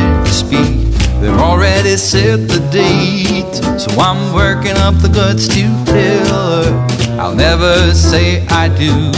They've 1.31 1.39
already 1.39 1.95
set 1.95 2.49
the 2.49 2.59
date, 2.71 3.55
so 3.79 3.89
I'm 3.99 4.33
working 4.33 4.75
up 4.75 4.95
the 4.95 5.07
guts 5.07 5.47
to 5.47 5.61
tell 5.85 6.27
her 6.27 7.17
I'll 7.17 7.33
never 7.33 7.93
say 7.93 8.45
I 8.47 8.67
do, 8.67 9.11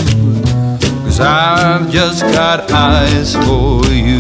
cause 1.03 1.19
I've 1.19 1.89
just 1.89 2.21
got 2.21 2.71
eyes 2.71 3.35
for 3.35 3.83
you. 3.87 4.19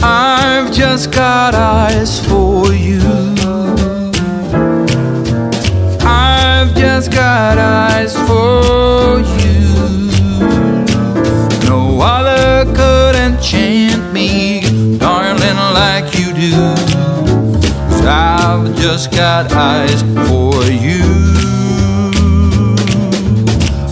I've 0.00 0.72
just 0.72 1.10
got 1.10 1.56
eyes 1.56 2.24
for 2.26 2.72
you. 2.72 3.00
I've 6.06 6.72
just 6.76 7.10
got 7.10 7.58
eyes 7.58 8.14
for 8.28 8.53
you. 16.44 16.74
Cause 17.88 18.04
I've 18.04 18.76
just 18.76 19.10
got 19.10 19.50
eyes 19.52 20.02
for 20.28 20.62
you. 20.70 21.04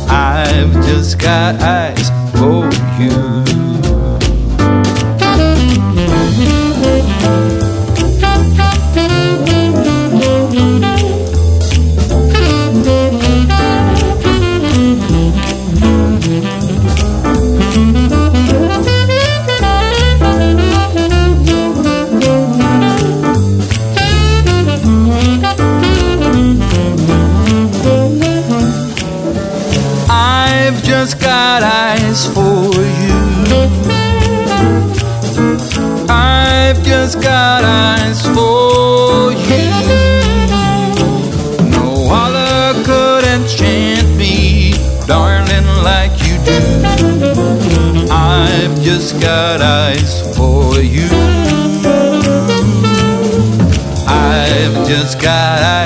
I've 0.08 0.72
just 0.84 1.18
got 1.18 1.60
eyes 1.62 2.10
for 2.36 2.68
you. 3.00 3.32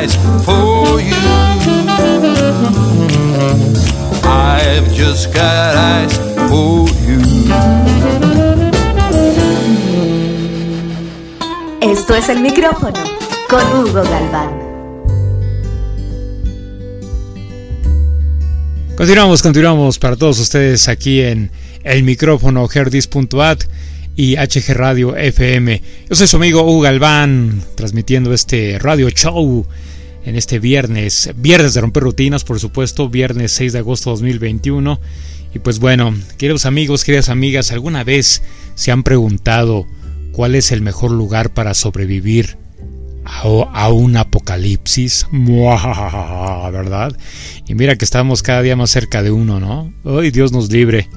Got 0.06 0.36
eyes 0.36 0.44
for 0.44 1.00
you. 1.00 1.14
I've 4.24 4.92
just 4.92 5.32
got 5.34 5.76
eyes 5.76 6.16
for 6.48 6.88
you. 7.06 7.20
Esto 11.80 12.14
es 12.14 12.28
el 12.28 12.40
micrófono 12.40 13.00
con 13.48 13.62
Hugo 13.72 14.02
Galván. 14.02 14.66
Continuamos, 18.96 19.42
continuamos 19.42 19.98
para 19.98 20.16
todos 20.16 20.38
ustedes 20.40 20.88
aquí 20.88 21.20
en 21.20 21.50
el 21.84 22.02
micrófono 22.02 22.66
herdis.at 22.72 23.64
y 24.16 24.36
HG 24.36 24.72
Radio 24.74 25.14
FM. 25.14 25.82
Yo 26.08 26.16
soy 26.16 26.26
su 26.26 26.36
amigo 26.38 26.62
Hugo 26.62 26.80
Galván, 26.80 27.62
transmitiendo 27.74 28.32
este 28.32 28.78
radio 28.78 29.10
show 29.10 29.66
en 30.26 30.34
este 30.34 30.58
viernes, 30.58 31.30
viernes 31.36 31.72
de 31.72 31.80
romper 31.80 32.02
rutinas, 32.02 32.42
por 32.42 32.58
supuesto, 32.58 33.08
viernes 33.08 33.52
6 33.52 33.72
de 33.72 33.78
agosto 33.78 34.10
de 34.10 34.14
2021. 34.16 35.00
Y 35.54 35.60
pues 35.60 35.78
bueno, 35.78 36.14
queridos 36.36 36.66
amigos, 36.66 37.04
queridas 37.04 37.28
amigas, 37.28 37.70
¿alguna 37.70 38.02
vez 38.02 38.42
se 38.74 38.90
han 38.90 39.04
preguntado 39.04 39.86
cuál 40.32 40.56
es 40.56 40.72
el 40.72 40.82
mejor 40.82 41.12
lugar 41.12 41.54
para 41.54 41.74
sobrevivir 41.74 42.58
a, 43.24 43.88
un 43.88 44.16
apocalipsis? 44.16 45.28
¿Verdad? 46.72 47.16
Y 47.68 47.76
mira 47.76 47.94
que 47.94 48.04
estamos 48.04 48.42
cada 48.42 48.62
día 48.62 48.74
más 48.74 48.90
cerca 48.90 49.22
de 49.22 49.30
uno, 49.30 49.60
¿no? 49.60 49.92
¡Ay, 50.04 50.32
Dios 50.32 50.50
nos 50.50 50.72
libre! 50.72 51.08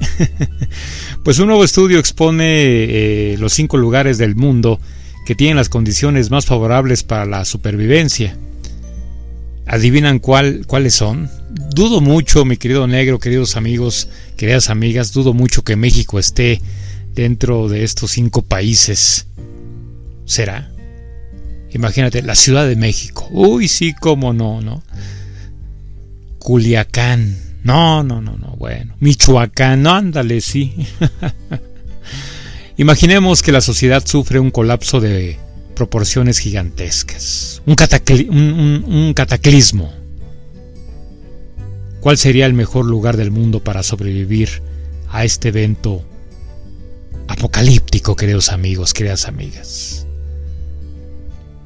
pues 1.23 1.39
un 1.39 1.47
nuevo 1.47 1.63
estudio 1.63 1.97
expone 1.97 2.43
eh, 2.45 3.37
los 3.39 3.53
cinco 3.53 3.75
lugares 3.77 4.19
del 4.19 4.35
mundo 4.35 4.79
que 5.25 5.33
tienen 5.33 5.57
las 5.57 5.69
condiciones 5.69 6.29
más 6.29 6.45
favorables 6.45 7.01
para 7.01 7.25
la 7.25 7.43
supervivencia. 7.43 8.37
¿Adivinan 9.71 10.17
cuál, 10.17 10.65
cuáles 10.65 10.95
son? 10.95 11.29
Dudo 11.75 12.01
mucho, 12.01 12.43
mi 12.43 12.57
querido 12.57 12.87
negro, 12.87 13.19
queridos 13.19 13.55
amigos, 13.55 14.09
queridas 14.35 14.71
amigas, 14.71 15.13
dudo 15.13 15.35
mucho 15.35 15.63
que 15.63 15.75
México 15.75 16.17
esté 16.17 16.59
dentro 17.13 17.69
de 17.69 17.83
estos 17.83 18.09
cinco 18.09 18.41
países. 18.41 19.27
¿Será? 20.25 20.71
Imagínate, 21.69 22.23
la 22.23 22.33
Ciudad 22.33 22.67
de 22.67 22.75
México. 22.75 23.27
Uy, 23.29 23.67
sí, 23.67 23.93
cómo 23.93 24.33
no, 24.33 24.59
¿no? 24.59 24.81
Culiacán. 26.39 27.37
No, 27.63 28.01
no, 28.01 28.21
no, 28.21 28.37
no, 28.37 28.55
bueno. 28.57 28.95
Michoacán, 28.99 29.83
no, 29.83 29.91
ándale, 29.91 30.41
sí. 30.41 30.73
Imaginemos 32.77 33.43
que 33.43 33.51
la 33.51 33.61
sociedad 33.61 34.03
sufre 34.03 34.39
un 34.39 34.49
colapso 34.49 34.99
de 34.99 35.37
proporciones 35.79 36.39
gigantescas. 36.39 37.61
Un, 37.65 37.75
catacli 37.75 38.27
un, 38.29 38.37
un, 38.37 38.93
un 38.93 39.13
cataclismo. 39.13 39.93
¿Cuál 42.01 42.17
sería 42.17 42.45
el 42.45 42.53
mejor 42.53 42.85
lugar 42.85 43.15
del 43.15 43.31
mundo 43.31 43.63
para 43.63 43.81
sobrevivir 43.81 44.61
a 45.09 45.23
este 45.23 45.47
evento 45.47 46.03
apocalíptico, 47.29 48.17
queridos 48.17 48.51
amigos, 48.51 48.93
queridas 48.93 49.25
amigas? 49.25 50.05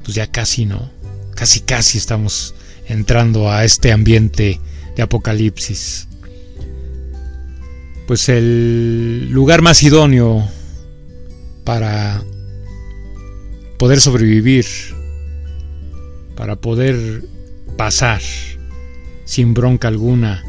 Pues 0.04 0.14
ya 0.14 0.28
casi 0.28 0.64
no, 0.64 0.92
casi 1.34 1.58
casi 1.58 1.98
estamos 1.98 2.54
entrando 2.86 3.50
a 3.50 3.64
este 3.64 3.90
ambiente 3.90 4.60
de 4.94 5.02
apocalipsis. 5.02 6.06
Pues 8.06 8.28
el 8.28 9.28
lugar 9.30 9.60
más 9.60 9.82
idóneo 9.82 10.48
para 11.64 12.22
poder 13.84 14.00
sobrevivir, 14.00 14.64
para 16.36 16.56
poder 16.56 17.22
pasar 17.76 18.22
sin 19.26 19.52
bronca 19.52 19.88
alguna 19.88 20.42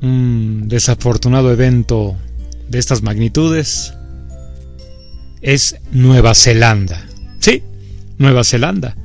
un 0.00 0.68
desafortunado 0.68 1.52
evento 1.52 2.16
de 2.70 2.78
estas 2.78 3.02
magnitudes 3.02 3.92
es 5.42 5.76
Nueva 5.92 6.34
Zelanda. 6.34 7.06
Sí, 7.40 7.62
Nueva 8.16 8.42
Zelanda. 8.42 8.96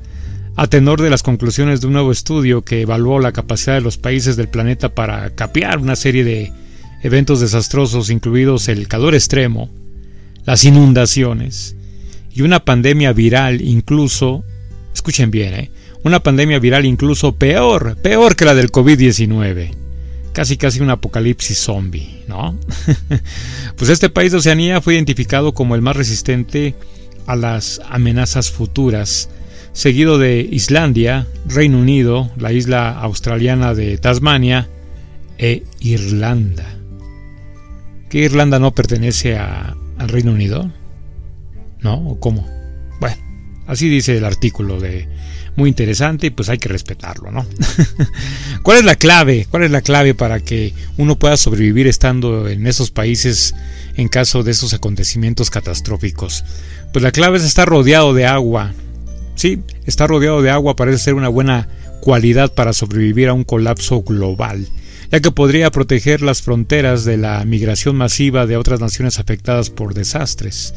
A 0.55 0.67
tenor 0.67 1.01
de 1.01 1.09
las 1.09 1.23
conclusiones 1.23 1.81
de 1.81 1.87
un 1.87 1.93
nuevo 1.93 2.13
estudio 2.13 2.61
que 2.61 2.83
evaluó 2.83 3.19
la 3.19 3.33
capacidad 3.33 3.75
de 3.75 3.81
los 3.81 3.97
países 3.97 4.37
del 4.37 4.47
planeta 4.47 4.95
para 4.95 5.35
capear 5.35 5.79
una 5.79 5.97
serie 5.97 6.23
de 6.23 6.53
eventos 7.03 7.41
desastrosos, 7.41 8.09
incluidos 8.09 8.69
el 8.69 8.87
calor 8.87 9.13
extremo, 9.13 9.69
las 10.45 10.63
inundaciones 10.63 11.75
y 12.36 12.41
una 12.41 12.65
pandemia 12.65 13.13
viral 13.13 13.62
incluso, 13.62 14.43
escuchen 14.93 15.32
bien, 15.32 15.54
¿eh? 15.54 15.71
una 16.04 16.19
pandemia 16.21 16.60
viral 16.60 16.86
incluso 16.86 17.36
peor, 17.36 17.95
peor 18.02 18.36
que 18.36 18.45
la 18.45 18.54
del 18.54 18.71
COVID-19. 18.71 19.74
Casi 20.34 20.58
casi 20.58 20.82
un 20.82 20.89
apocalipsis 20.89 21.58
zombie, 21.58 22.24
¿no? 22.28 22.60
pues 23.78 23.89
este 23.89 24.10
país 24.10 24.34
de 24.34 24.39
Oceanía 24.39 24.82
fue 24.82 24.95
identificado 24.95 25.54
como 25.54 25.76
el 25.76 25.82
más 25.82 25.95
resistente 25.95 26.76
a 27.26 27.38
las 27.38 27.80
amenazas 27.89 28.52
futuras, 28.52 29.30
seguido 29.71 30.17
de 30.17 30.41
Islandia, 30.41 31.28
Reino 31.48 31.80
Unido, 31.80 32.30
la 32.38 32.52
isla 32.52 32.91
australiana 33.00 33.74
de 33.74 33.98
Tasmania 33.98 34.67
e 35.38 35.63
Irlanda. 35.80 36.67
¿Que 38.10 38.19
Irlanda 38.19 38.60
no 38.60 38.76
pertenece 38.76 39.38
al 39.38 40.10
Reino 40.10 40.34
Unido? 40.34 40.69
¿No? 41.86 41.98
¿O 41.98 42.19
cómo? 42.19 42.50
Bueno, 43.00 43.15
así 43.67 43.88
dice 43.88 44.17
el 44.17 44.26
artículo 44.26 44.80
de 44.80 45.08
muy 45.56 45.69
interesante 45.69 46.26
y 46.26 46.30
pues 46.32 46.50
hay 46.50 46.58
que 46.58 46.67
respetarlo, 46.67 47.30
¿no? 47.30 47.45
¿Cuál 48.63 48.80
es 48.80 48.86
la 48.86 48.95
clave? 48.95 49.45
¿Cuál 49.52 49.65
es 49.65 49.69
la 49.69 49.82
clave 49.82 50.15
para 50.15 50.39
que 50.39 50.74
uno 50.98 51.19
pueda 51.19 51.38
sobrevivir 51.38 51.86
estando 51.86 52.48
en 52.48 52.65
esos 52.65 52.89
países 52.89 53.54
en 53.98 54.08
caso 54.08 54.41
de 54.41 54.50
esos 54.50 54.74
acontecimientos 54.74 55.52
catastróficos? 55.52 56.43
Pues 56.91 57.04
la 57.04 57.12
clave 57.12 57.38
es 57.38 57.43
estar 57.43 57.69
rodeado 57.69 58.15
de 58.15 58.26
agua. 58.26 58.74
Sí, 59.36 59.62
estar 59.86 60.10
rodeado 60.10 60.41
de 60.41 60.50
agua 60.50 60.76
parece 60.76 60.98
ser 60.98 61.13
una 61.13 61.30
buena 61.30 61.67
cualidad 62.02 62.52
para 62.52 62.74
sobrevivir 62.74 63.30
a 63.30 63.34
un 63.34 63.43
colapso 63.43 64.02
global 64.02 64.67
ya 65.12 65.19
que 65.19 65.30
podría 65.30 65.69
proteger 65.69 66.24
las 66.24 66.41
fronteras 66.41 67.06
de 67.06 67.17
la 67.17 67.45
migración 67.45 67.95
masiva 67.95 68.48
de 68.48 68.58
otras 68.58 68.80
naciones 68.80 69.19
afectadas 69.19 69.69
por 69.69 69.93
desastres. 69.93 70.74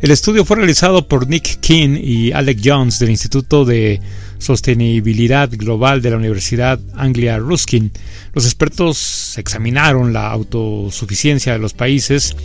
El 0.00 0.12
estudio 0.12 0.44
fue 0.44 0.58
realizado 0.58 1.08
por 1.08 1.28
Nick 1.28 1.58
King 1.58 1.98
y 2.00 2.30
Alec 2.30 2.60
Jones 2.62 3.00
del 3.00 3.10
Instituto 3.10 3.64
de 3.64 4.00
Sostenibilidad 4.38 5.50
Global 5.50 6.00
de 6.02 6.10
la 6.10 6.16
Universidad 6.16 6.78
Anglia 6.94 7.38
Ruskin. 7.38 7.90
Los 8.32 8.44
expertos 8.44 9.36
examinaron 9.38 10.12
la 10.12 10.30
autosuficiencia 10.30 11.52
de 11.52 11.58
los 11.58 11.74
países, 11.74 12.36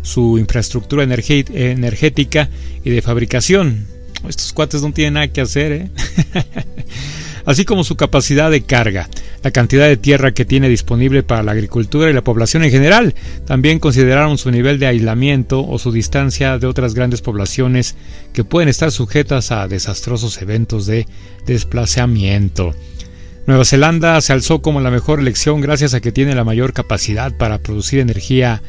su 0.00 0.38
infraestructura 0.38 1.02
energética 1.02 2.48
y 2.82 2.88
de 2.88 3.02
fabricación. 3.02 3.86
Estos 4.26 4.54
cuates 4.54 4.80
no 4.80 4.92
tienen 4.92 5.14
nada 5.14 5.28
que 5.28 5.42
hacer, 5.42 5.72
¿eh? 5.72 5.90
así 7.44 7.64
como 7.64 7.84
su 7.84 7.96
capacidad 7.96 8.50
de 8.50 8.62
carga, 8.62 9.08
la 9.42 9.50
cantidad 9.50 9.88
de 9.88 9.96
tierra 9.96 10.32
que 10.32 10.44
tiene 10.44 10.68
disponible 10.68 11.22
para 11.22 11.42
la 11.42 11.52
agricultura 11.52 12.10
y 12.10 12.12
la 12.12 12.24
población 12.24 12.64
en 12.64 12.70
general. 12.70 13.14
También 13.46 13.78
consideraron 13.78 14.38
su 14.38 14.50
nivel 14.50 14.78
de 14.78 14.86
aislamiento 14.86 15.66
o 15.66 15.78
su 15.78 15.92
distancia 15.92 16.58
de 16.58 16.66
otras 16.66 16.94
grandes 16.94 17.22
poblaciones 17.22 17.96
que 18.32 18.44
pueden 18.44 18.68
estar 18.68 18.90
sujetas 18.90 19.52
a 19.52 19.68
desastrosos 19.68 20.40
eventos 20.40 20.86
de 20.86 21.06
desplazamiento. 21.46 22.74
Nueva 23.46 23.64
Zelanda 23.64 24.20
se 24.20 24.32
alzó 24.32 24.62
como 24.62 24.80
la 24.80 24.90
mejor 24.90 25.18
elección 25.18 25.60
gracias 25.60 25.94
a 25.94 26.00
que 26.00 26.12
tiene 26.12 26.34
la 26.34 26.44
mayor 26.44 26.72
capacidad 26.72 27.36
para 27.36 27.58
producir 27.58 27.98
energía 27.98 28.62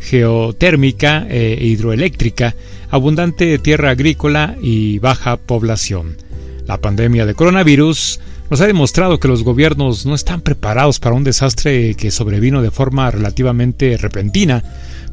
geotérmica 0.00 1.26
e 1.28 1.58
hidroeléctrica, 1.60 2.54
abundante 2.90 3.58
tierra 3.58 3.90
agrícola 3.90 4.56
y 4.62 4.98
baja 5.00 5.36
población. 5.36 6.29
La 6.70 6.80
pandemia 6.80 7.26
de 7.26 7.34
coronavirus 7.34 8.20
nos 8.48 8.60
ha 8.60 8.66
demostrado 8.68 9.18
que 9.18 9.26
los 9.26 9.42
gobiernos 9.42 10.06
no 10.06 10.14
están 10.14 10.40
preparados 10.40 11.00
para 11.00 11.16
un 11.16 11.24
desastre 11.24 11.96
que 11.96 12.12
sobrevino 12.12 12.62
de 12.62 12.70
forma 12.70 13.10
relativamente 13.10 13.96
repentina, 13.96 14.62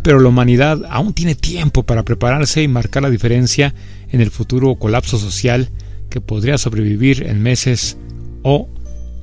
pero 0.03 0.19
la 0.19 0.29
humanidad 0.29 0.81
aún 0.87 1.15
tiene 1.15 1.33
tiempo 1.33 1.81
para 1.81 2.03
prepararse 2.03 2.61
y 2.61 2.67
marcar 2.67 3.01
la 3.01 3.09
diferencia 3.09 3.73
en 4.11 4.21
el 4.21 4.29
futuro 4.29 4.75
colapso 4.75 5.17
social 5.17 5.71
que 6.11 6.21
podría 6.21 6.59
sobrevivir 6.59 7.23
en 7.23 7.41
meses 7.41 7.97
o 8.43 8.69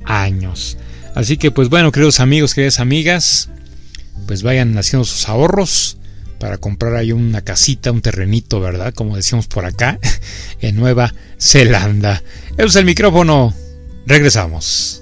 años. 0.03 0.77
Así 1.15 1.37
que 1.37 1.51
pues 1.51 1.69
bueno, 1.69 1.93
queridos 1.93 2.19
amigos, 2.19 2.53
queridas 2.53 2.81
amigas, 2.81 3.49
pues 4.27 4.43
vayan 4.43 4.77
haciendo 4.77 5.05
sus 5.05 5.29
ahorros 5.29 5.99
para 6.45 6.59
comprar 6.59 6.95
ahí 6.95 7.11
una 7.11 7.41
casita, 7.41 7.91
un 7.91 8.01
terrenito, 8.01 8.59
¿verdad? 8.59 8.93
Como 8.93 9.15
decimos 9.15 9.47
por 9.47 9.65
acá, 9.65 9.97
en 10.61 10.75
Nueva 10.75 11.11
Zelanda. 11.39 12.21
Es 12.55 12.75
el 12.75 12.85
micrófono. 12.85 13.51
Regresamos. 14.05 15.01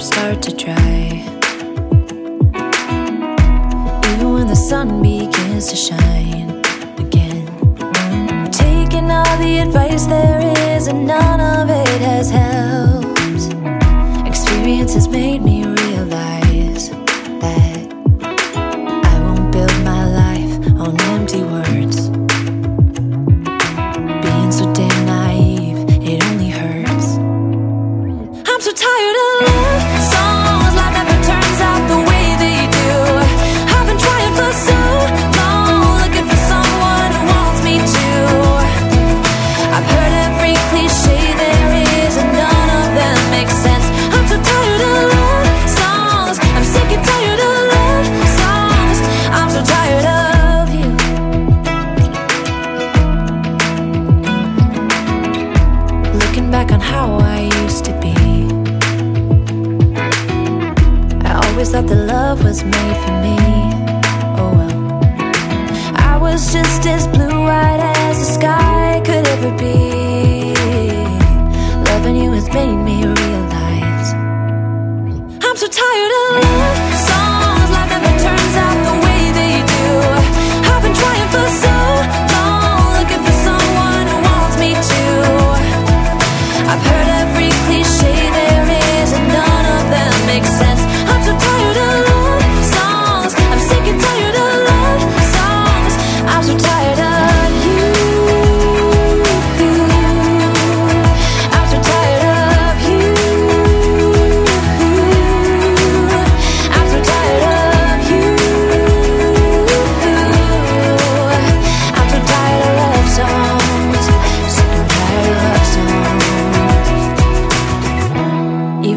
Start 0.00 0.40
to 0.42 0.56
dry. 0.56 1.22
Even 4.14 4.32
when 4.32 4.46
the 4.46 4.56
sun 4.56 5.02
begins 5.02 5.68
to 5.68 5.76
shine 5.76 5.99
all 9.20 9.36
the 9.38 9.58
advice 9.58 10.06
there 10.06 10.40
is, 10.74 10.86
and 10.86 11.06
none 11.06 11.40
of 11.40 11.68
it 11.68 12.00
has 12.00 12.30
helped. 12.30 13.08
Experience 14.26 14.94
has 14.94 15.08
made 15.08 15.42
me 15.42 15.64
realize 15.64 16.90
that 17.42 17.69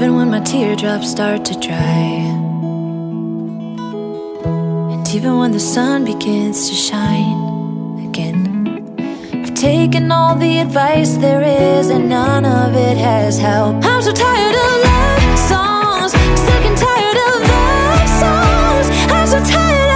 Even 0.03 0.17
when 0.17 0.31
my 0.31 0.41
teardrops 0.41 1.09
start 1.09 1.45
to 1.45 1.57
dry. 1.57 2.27
And 4.91 5.07
even 5.15 5.37
when 5.37 5.53
the 5.53 5.61
sun 5.61 6.03
begins 6.03 6.67
to 6.67 6.75
shine 6.75 8.09
again. 8.09 8.97
I've 9.31 9.53
taken 9.53 10.11
all 10.11 10.35
the 10.35 10.59
advice 10.59 11.15
there 11.15 11.41
is, 11.41 11.89
and 11.89 12.09
none 12.09 12.43
of 12.43 12.75
it 12.75 12.97
has 12.97 13.37
helped. 13.39 13.85
I'm 13.85 14.01
so 14.01 14.11
tired 14.11 14.55
of 14.65 14.71
love 14.89 15.39
songs, 15.39 16.11
sick 16.11 16.65
and 16.69 16.77
tired 16.77 17.19
of 17.29 17.35
love 17.53 18.09
songs. 18.23 18.87
I'm 19.09 19.25
so 19.25 19.39
tired 19.53 19.92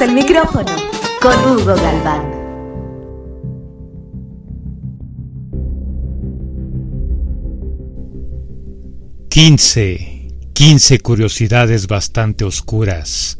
el 0.00 0.12
micrófono 0.12 0.70
con 1.20 1.34
Hugo 1.44 1.74
Galván. 1.74 2.30
Quince, 9.28 10.28
quince 10.52 11.00
curiosidades 11.00 11.88
bastante 11.88 12.44
oscuras 12.44 13.38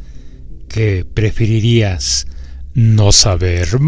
que 0.69 1.05
preferirías 1.05 2.27
no 2.75 3.13
saber. 3.13 3.69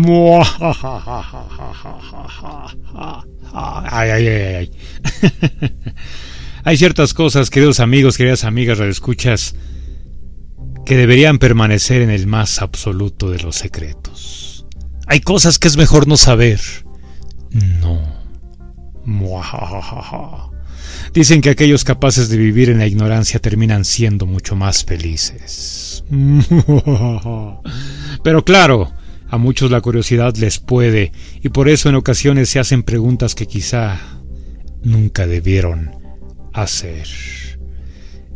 Ay, 3.52 4.10
ay, 4.10 4.26
ay, 4.28 4.54
ay. 4.54 4.70
Hay 6.64 6.76
ciertas 6.76 7.14
cosas, 7.14 7.50
queridos 7.50 7.80
amigos, 7.80 8.16
queridas 8.16 8.44
amigas, 8.44 8.78
escuchas 8.78 9.56
que 10.84 10.96
deberían 10.96 11.38
permanecer 11.38 12.02
en 12.02 12.10
el 12.10 12.26
más 12.26 12.62
absoluto 12.62 13.30
de 13.30 13.40
los 13.40 13.56
secretos. 13.56 14.66
Hay 15.06 15.20
cosas 15.20 15.58
que 15.58 15.68
es 15.68 15.76
mejor 15.76 16.06
no 16.06 16.16
saber. 16.16 16.60
No. 17.50 18.00
Dicen 21.12 21.40
que 21.40 21.50
aquellos 21.50 21.84
capaces 21.84 22.28
de 22.28 22.36
vivir 22.36 22.70
en 22.70 22.78
la 22.78 22.86
ignorancia 22.86 23.40
terminan 23.40 23.84
siendo 23.84 24.26
mucho 24.26 24.54
más 24.54 24.84
felices. 24.84 26.04
Pero 28.22 28.44
claro, 28.44 28.92
a 29.28 29.38
muchos 29.38 29.70
la 29.70 29.80
curiosidad 29.80 30.36
les 30.36 30.58
puede 30.58 31.12
y 31.42 31.48
por 31.48 31.68
eso 31.68 31.88
en 31.88 31.96
ocasiones 31.96 32.48
se 32.48 32.60
hacen 32.60 32.82
preguntas 32.82 33.34
que 33.34 33.46
quizá 33.46 33.98
nunca 34.82 35.26
debieron 35.26 35.90
hacer. 36.52 37.06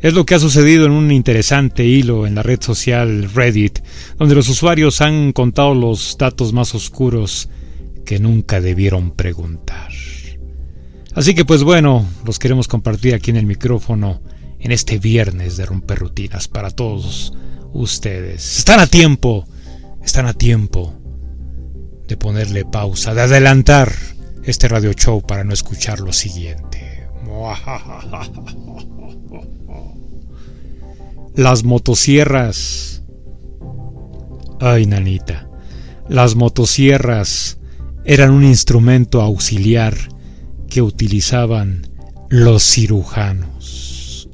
Es 0.04 0.12
lo 0.12 0.26
que 0.26 0.34
ha 0.34 0.38
sucedido 0.38 0.84
en 0.84 0.92
un 0.92 1.10
interesante 1.10 1.82
hilo 1.86 2.26
en 2.26 2.34
la 2.34 2.42
red 2.42 2.60
social 2.60 3.30
Reddit, 3.34 3.78
donde 4.18 4.34
los 4.34 4.50
usuarios 4.50 5.00
han 5.00 5.32
contado 5.32 5.74
los 5.74 6.18
datos 6.18 6.52
más 6.52 6.74
oscuros 6.74 7.48
que 8.04 8.18
nunca 8.18 8.60
debieron 8.60 9.12
preguntar. 9.12 9.88
Así 11.14 11.34
que 11.34 11.46
pues 11.46 11.62
bueno, 11.62 12.06
los 12.26 12.38
queremos 12.38 12.68
compartir 12.68 13.14
aquí 13.14 13.30
en 13.30 13.38
el 13.38 13.46
micrófono 13.46 14.20
en 14.60 14.72
este 14.72 14.98
viernes 14.98 15.56
de 15.56 15.64
romper 15.64 16.00
rutinas 16.00 16.48
para 16.48 16.68
todos 16.68 17.32
ustedes. 17.72 18.58
Están 18.58 18.80
a 18.80 18.86
tiempo, 18.86 19.46
están 20.04 20.26
a 20.26 20.34
tiempo 20.34 20.92
de 22.06 22.18
ponerle 22.18 22.66
pausa, 22.66 23.14
de 23.14 23.22
adelantar 23.22 23.90
este 24.42 24.68
radio 24.68 24.92
show 24.92 25.26
para 25.26 25.44
no 25.44 25.54
escuchar 25.54 26.00
lo 26.00 26.12
siguiente. 26.12 26.93
Las 31.34 31.64
motosierras. 31.64 33.02
Ay, 34.60 34.86
nanita. 34.86 35.48
Las 36.08 36.36
motosierras 36.36 37.58
eran 38.04 38.30
un 38.30 38.44
instrumento 38.44 39.20
auxiliar 39.20 39.96
que 40.68 40.82
utilizaban 40.82 41.88
los 42.28 42.62
cirujanos. 42.62 44.28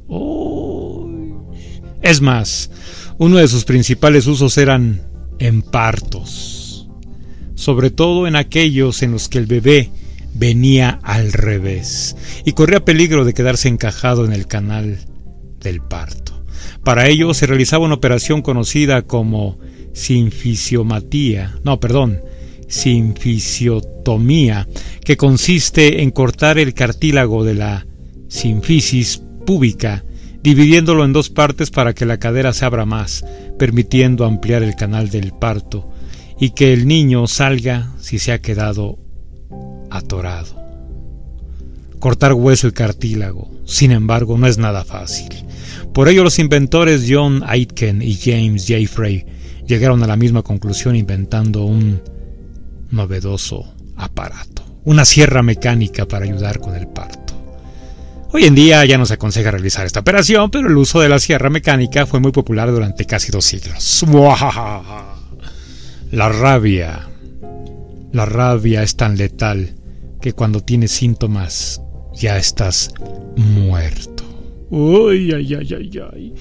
Es 2.03 2.21
más, 2.21 2.71
uno 3.19 3.37
de 3.37 3.49
sus 3.49 3.65
principales 3.65 4.27
usos 4.27 4.59
eran 4.59 5.03
en 5.39 5.63
partos, 5.63 6.89
sobre 7.55 7.91
todo 7.91 8.27
en 8.27 8.37
aquellos 8.37 9.03
en 9.03 9.13
los 9.13 9.29
que 9.29 9.39
el 9.39 9.47
bebé 9.47 9.91
venía 10.35 10.99
al 11.03 11.33
revés 11.33 12.17
y 12.45 12.53
corría 12.53 12.85
peligro 12.85 13.25
de 13.25 13.35
quedarse 13.35 13.69
encajado 13.69 14.25
en 14.25 14.33
el 14.33 14.47
canal 14.47 14.99
del 15.61 15.81
parto. 15.81 16.45
Para 16.85 17.09
ello 17.09 17.35
se 17.35 17.47
realizaba 17.47 17.85
una 17.85 17.95
operación 17.95 18.43
conocida 18.43 19.03
como 19.03 19.59
sinfisiomatía, 19.93 21.59
no, 21.65 21.81
perdón, 21.81 22.23
sinfisiotomía, 22.69 24.69
que 25.05 25.17
consiste 25.17 26.03
en 26.03 26.11
cortar 26.11 26.59
el 26.59 26.75
cartílago 26.75 27.45
de 27.45 27.55
la 27.55 27.87
sinfisis 28.29 29.23
púbica, 29.45 30.05
dividiéndolo 30.43 31.05
en 31.05 31.13
dos 31.13 31.29
partes 31.29 31.71
para 31.71 31.93
que 31.93 32.07
la 32.07 32.19
cadera 32.19 32.53
se 32.53 32.65
abra 32.65 32.87
más, 32.87 33.25
permitiendo 33.59 34.25
ampliar 34.25 34.63
el 34.63 34.77
canal 34.77 35.11
del 35.11 35.33
parto 35.33 35.91
y 36.39 36.51
que 36.51 36.73
el 36.73 36.89
niño 36.89 37.27
salga 37.27 37.93
si 37.99 38.19
se 38.19 38.33
ha 38.33 38.41
quedado 38.41 38.99
atorado. 39.91 40.61
Cortar 41.99 42.33
hueso 42.33 42.69
y 42.69 42.73
cartílago, 42.73 43.51
sin 43.67 43.93
embargo, 43.93 44.39
no 44.39 44.47
es 44.47 44.57
nada 44.57 44.85
fácil. 44.85 45.29
Por 45.93 46.09
ello 46.09 46.25
los 46.25 46.39
inventores 46.39 47.07
John 47.09 47.43
Aitken 47.47 48.01
y 48.01 48.17
James 48.17 48.67
Jeffrey 48.67 49.27
llegaron 49.67 50.03
a 50.03 50.07
la 50.07 50.17
misma 50.17 50.43
conclusión 50.43 50.97
inventando 50.97 51.65
un 51.65 52.01
novedoso 52.91 53.75
aparato, 53.97 54.65
una 54.85 55.05
sierra 55.05 55.43
mecánica 55.43 56.07
para 56.07 56.25
ayudar 56.25 56.61
con 56.61 56.75
el 56.75 56.89
parto. 56.89 57.35
Hoy 58.33 58.45
en 58.45 58.55
día 58.55 58.85
ya 58.85 58.97
no 58.97 59.07
se 59.07 59.15
aconseja 59.15 59.51
realizar 59.51 59.85
esta 59.85 60.01
operación, 60.01 60.51
pero 60.51 60.69
el 60.69 60.77
uso 60.77 61.01
de 61.01 61.09
la 61.09 61.19
sierra 61.19 61.51
mecánica 61.51 62.07
fue 62.07 62.21
muy 62.21 62.31
popular 62.31 62.71
durante 62.71 63.05
casi 63.05 63.33
dos 63.33 63.45
siglos. 63.45 64.05
La 66.13 66.29
rabia. 66.29 67.09
La 68.13 68.27
rabia 68.27 68.83
es 68.83 68.97
tan 68.97 69.17
letal 69.17 69.75
que 70.21 70.33
cuando 70.33 70.61
tienes 70.61 70.93
síntomas 70.93 71.83
ya 72.15 72.37
estás 72.37 72.93
muerto. 73.37 74.25
Uy, 74.71 75.33
ay, 75.33 75.55
ay, 75.55 75.75
ay, 75.75 76.01
ay. 76.15 76.35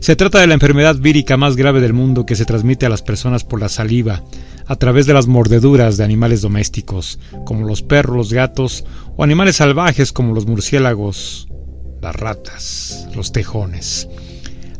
Se 0.00 0.16
trata 0.16 0.40
de 0.40 0.48
la 0.48 0.54
enfermedad 0.54 0.96
vírica 0.96 1.36
más 1.36 1.54
grave 1.54 1.80
del 1.80 1.92
mundo 1.92 2.26
que 2.26 2.34
se 2.34 2.44
transmite 2.44 2.84
a 2.84 2.88
las 2.88 3.02
personas 3.02 3.44
por 3.44 3.60
la 3.60 3.68
saliva, 3.68 4.24
a 4.66 4.74
través 4.74 5.06
de 5.06 5.14
las 5.14 5.28
mordeduras 5.28 5.96
de 5.96 6.02
animales 6.02 6.42
domésticos, 6.42 7.20
como 7.44 7.66
los 7.66 7.82
perros, 7.82 8.16
los 8.16 8.32
gatos, 8.32 8.84
o 9.16 9.22
animales 9.22 9.56
salvajes 9.56 10.10
como 10.10 10.34
los 10.34 10.46
murciélagos, 10.46 11.46
las 12.02 12.16
ratas, 12.16 13.08
los 13.14 13.30
tejones. 13.30 14.08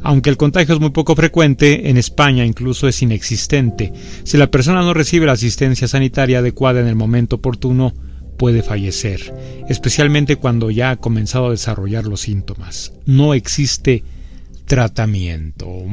Aunque 0.03 0.31
el 0.31 0.37
contagio 0.37 0.75
es 0.75 0.81
muy 0.81 0.91
poco 0.91 1.15
frecuente, 1.15 1.89
en 1.89 1.97
España 1.97 2.45
incluso 2.45 2.89
es 2.89 3.03
inexistente. 3.03 3.93
Si 4.25 4.37
la 4.37 4.51
persona 4.51 4.83
no 4.83 4.95
recibe 4.95 5.27
la 5.27 5.33
asistencia 5.33 5.87
sanitaria 5.87 6.41
adecuada 6.41 6.81
en 6.81 6.89
el 6.89 6.97
momento 6.97 7.37
oportuno, 7.37 7.95
puede 8.37 8.63
fallecer, 8.63 9.35
especialmente 9.69 10.37
cuando 10.37 10.71
ya 10.71 10.91
ha 10.91 10.97
comenzado 10.97 11.47
a 11.47 11.51
desarrollar 11.51 12.05
los 12.05 12.21
síntomas. 12.21 12.93
No 13.05 13.35
existe 13.35 14.05
tratamiento. 14.67 15.69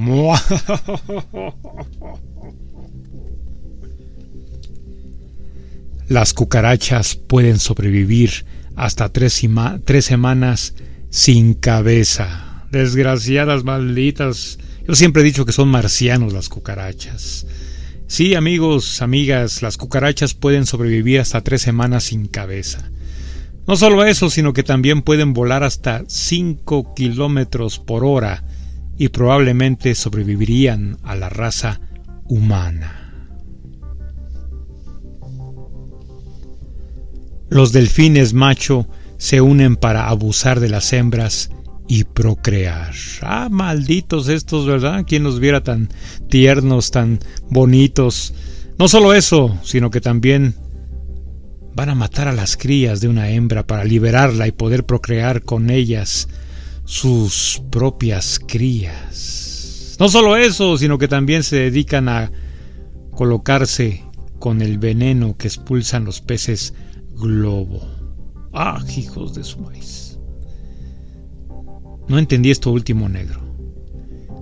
Las 6.07 6.33
cucarachas 6.33 7.15
pueden 7.15 7.59
sobrevivir 7.59 8.45
hasta 8.75 9.09
tres, 9.09 9.41
tres, 9.85 10.05
semanas 10.05 10.73
sin 11.09 11.53
cabeza. 11.53 12.65
Desgraciadas 12.71 13.63
malditas. 13.63 14.57
Yo 14.87 14.95
siempre 14.95 15.21
he 15.21 15.25
dicho 15.25 15.45
que 15.45 15.51
son 15.53 15.69
marcianos 15.69 16.33
las 16.33 16.49
cucarachas. 16.49 17.45
Sí, 18.07 18.35
amigos, 18.35 19.01
amigas, 19.01 19.61
las 19.61 19.77
cucarachas 19.77 20.33
pueden 20.33 20.65
sobrevivir 20.65 21.19
hasta 21.19 21.41
tres 21.41 21.61
semanas 21.61 22.03
sin 22.05 22.27
cabeza. 22.27 22.91
No 23.65 23.77
solo 23.77 24.03
eso, 24.05 24.29
sino 24.29 24.53
que 24.53 24.63
también 24.63 25.01
pueden 25.01 25.33
volar 25.33 25.63
hasta 25.63 26.03
5 26.05 26.93
kilómetros 26.93 27.79
por 27.79 28.03
hora 28.03 28.43
y 28.97 29.07
probablemente 29.07 29.95
sobrevivirían 29.95 30.97
a 31.01 31.15
la 31.15 31.29
raza 31.29 31.79
humana. 32.25 32.99
Los 37.49 37.71
delfines 37.71 38.33
macho 38.33 38.87
se 39.17 39.39
unen 39.39 39.77
para 39.77 40.09
abusar 40.09 40.59
de 40.59 40.69
las 40.69 40.91
hembras 40.91 41.49
y 41.93 42.05
procrear. 42.05 42.91
Ah, 43.21 43.49
malditos 43.51 44.27
estos, 44.27 44.65
¿verdad? 44.65 45.03
¿Quién 45.05 45.21
los 45.21 45.39
viera 45.39 45.61
tan 45.61 45.89
tiernos, 46.27 46.89
tan 46.89 47.19
bonitos? 47.51 48.33
No 48.79 48.87
solo 48.87 49.13
eso, 49.13 49.59
sino 49.63 49.91
que 49.91 50.01
también 50.01 50.55
van 51.75 51.89
a 51.89 51.95
matar 51.95 52.27
a 52.27 52.33
las 52.33 52.57
crías 52.57 52.99
de 52.99 53.09
una 53.09 53.29
hembra 53.29 53.67
para 53.67 53.83
liberarla 53.83 54.47
y 54.47 54.51
poder 54.51 54.87
procrear 54.87 55.43
con 55.43 55.69
ellas 55.69 56.29
sus 56.83 57.61
propias 57.69 58.39
crías. 58.39 59.95
No 59.99 60.09
solo 60.09 60.35
eso, 60.35 60.79
sino 60.79 60.97
que 60.97 61.07
también 61.07 61.43
se 61.43 61.57
dedican 61.57 62.09
a 62.09 62.31
colocarse 63.11 64.03
con 64.39 64.63
el 64.63 64.79
veneno 64.79 65.37
que 65.37 65.45
expulsan 65.45 66.05
los 66.05 66.21
peces 66.21 66.73
globo. 67.11 67.87
Ah, 68.51 68.83
hijos 68.97 69.35
de 69.35 69.43
su 69.43 69.59
maíz. 69.59 70.02
No 72.07 72.19
entendí 72.19 72.51
esto 72.51 72.71
último 72.71 73.09
negro. 73.09 73.41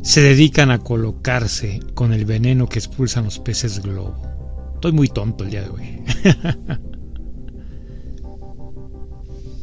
Se 0.02 0.21
dedican 0.21 0.71
a 0.71 0.80
colocarse 0.80 1.80
con 1.93 2.13
el 2.13 2.26
veneno 2.26 2.67
que 2.67 2.80
expulsan 2.80 3.26
los 3.26 3.39
peces 3.39 3.82
globo. 3.82 4.21
Estoy 4.76 4.93
muy 4.93 5.10
tonto 5.10 5.43
el 5.43 5.52
día 5.52 5.62
de 5.62 5.69
hoy. 5.69 6.02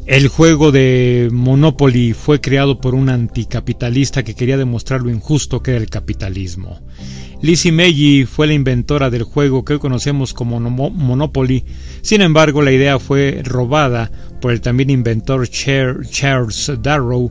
El 0.09 0.29
juego 0.29 0.73
de 0.73 1.29
Monopoly 1.31 2.15
fue 2.15 2.41
creado 2.41 2.81
por 2.81 2.95
un 2.95 3.11
anticapitalista 3.11 4.23
que 4.23 4.35
quería 4.35 4.57
demostrar 4.57 5.03
lo 5.03 5.11
injusto 5.11 5.63
que 5.63 5.73
era 5.73 5.81
el 5.81 5.91
capitalismo. 5.91 6.81
Lizzie 7.43 7.73
Meiji 7.73 8.25
fue 8.25 8.47
la 8.47 8.55
inventora 8.55 9.11
del 9.11 9.25
juego 9.25 9.67
que 9.67 9.75
hoy 9.75 9.79
conocemos 9.79 10.33
como 10.33 10.59
Monopoly. 10.61 11.63
Sin 12.01 12.23
embargo, 12.23 12.63
la 12.63 12.73
idea 12.73 12.99
fue 12.99 13.43
robada 13.45 14.11
por 14.41 14.53
el 14.53 14.63
también 14.63 14.89
inventor 14.89 15.47
Charles 15.47 16.73
Darrow, 16.81 17.31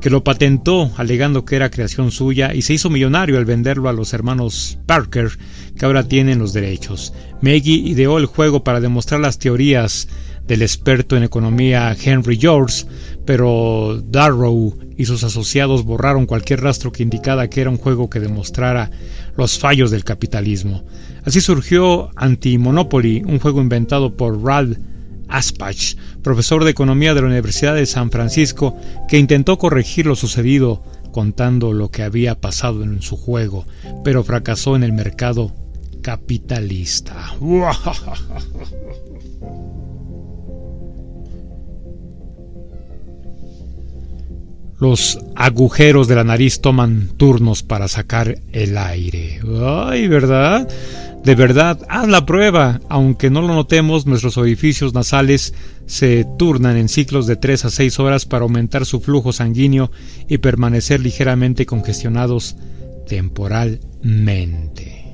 que 0.00 0.10
lo 0.10 0.22
patentó 0.22 0.90
alegando 0.96 1.44
que 1.44 1.56
era 1.56 1.70
creación 1.70 2.10
suya 2.10 2.54
y 2.54 2.62
se 2.62 2.74
hizo 2.74 2.90
millonario 2.90 3.38
al 3.38 3.44
venderlo 3.44 3.88
a 3.88 3.92
los 3.92 4.12
hermanos 4.12 4.78
Parker, 4.86 5.30
que 5.76 5.84
ahora 5.84 6.04
tienen 6.04 6.38
los 6.38 6.52
derechos. 6.52 7.12
Meiji 7.40 7.88
ideó 7.88 8.18
el 8.18 8.26
juego 8.26 8.64
para 8.64 8.80
demostrar 8.80 9.20
las 9.20 9.38
teorías 9.38 10.08
del 10.46 10.62
experto 10.62 11.16
en 11.16 11.24
economía 11.24 11.94
Henry 12.02 12.38
George, 12.38 12.86
pero 13.26 14.02
Darrow 14.08 14.74
y 14.96 15.04
sus 15.04 15.22
asociados 15.22 15.84
borraron 15.84 16.26
cualquier 16.26 16.62
rastro 16.62 16.90
que 16.90 17.02
indicara 17.02 17.48
que 17.50 17.60
era 17.60 17.70
un 17.70 17.76
juego 17.76 18.08
que 18.08 18.18
demostrara 18.18 18.90
los 19.36 19.58
fallos 19.58 19.90
del 19.90 20.04
capitalismo. 20.04 20.84
Así 21.24 21.40
surgió 21.40 22.10
Anti-Monopoly, 22.16 23.24
un 23.26 23.38
juego 23.38 23.60
inventado 23.60 24.16
por 24.16 24.42
Ralph 24.42 24.78
Aspach, 25.28 25.94
profesor 26.28 26.62
de 26.62 26.70
economía 26.72 27.14
de 27.14 27.22
la 27.22 27.28
Universidad 27.28 27.74
de 27.74 27.86
San 27.86 28.10
Francisco, 28.10 28.76
que 29.08 29.18
intentó 29.18 29.56
corregir 29.56 30.04
lo 30.04 30.14
sucedido 30.14 30.82
contando 31.10 31.72
lo 31.72 31.90
que 31.90 32.02
había 32.02 32.38
pasado 32.38 32.82
en 32.82 33.00
su 33.00 33.16
juego, 33.16 33.64
pero 34.04 34.22
fracasó 34.24 34.76
en 34.76 34.82
el 34.82 34.92
mercado 34.92 35.54
capitalista. 36.02 37.32
Los 44.78 45.18
agujeros 45.34 46.08
de 46.08 46.14
la 46.14 46.24
nariz 46.24 46.60
toman 46.60 47.08
turnos 47.16 47.62
para 47.62 47.88
sacar 47.88 48.38
el 48.52 48.76
aire. 48.76 49.40
Ay, 49.64 50.08
¿verdad? 50.08 50.68
De 51.28 51.34
verdad, 51.34 51.78
haz 51.90 52.08
la 52.08 52.24
prueba. 52.24 52.80
Aunque 52.88 53.28
no 53.28 53.42
lo 53.42 53.48
notemos, 53.48 54.06
nuestros 54.06 54.38
orificios 54.38 54.94
nasales 54.94 55.52
se 55.84 56.24
turnan 56.38 56.78
en 56.78 56.88
ciclos 56.88 57.26
de 57.26 57.36
3 57.36 57.66
a 57.66 57.70
6 57.70 58.00
horas 58.00 58.24
para 58.24 58.44
aumentar 58.44 58.86
su 58.86 59.02
flujo 59.02 59.30
sanguíneo 59.34 59.90
y 60.26 60.38
permanecer 60.38 61.00
ligeramente 61.00 61.66
congestionados 61.66 62.56
temporalmente. 63.06 65.04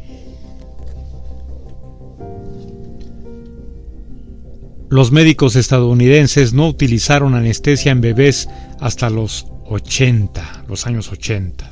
Los 4.90 5.10
médicos 5.10 5.56
estadounidenses 5.56 6.52
no 6.52 6.68
utilizaron 6.68 7.34
anestesia 7.34 7.90
en 7.90 8.00
bebés 8.00 8.48
hasta 8.78 9.10
los 9.10 9.48
80, 9.66 10.66
los 10.68 10.86
años 10.86 11.10
80. 11.10 11.70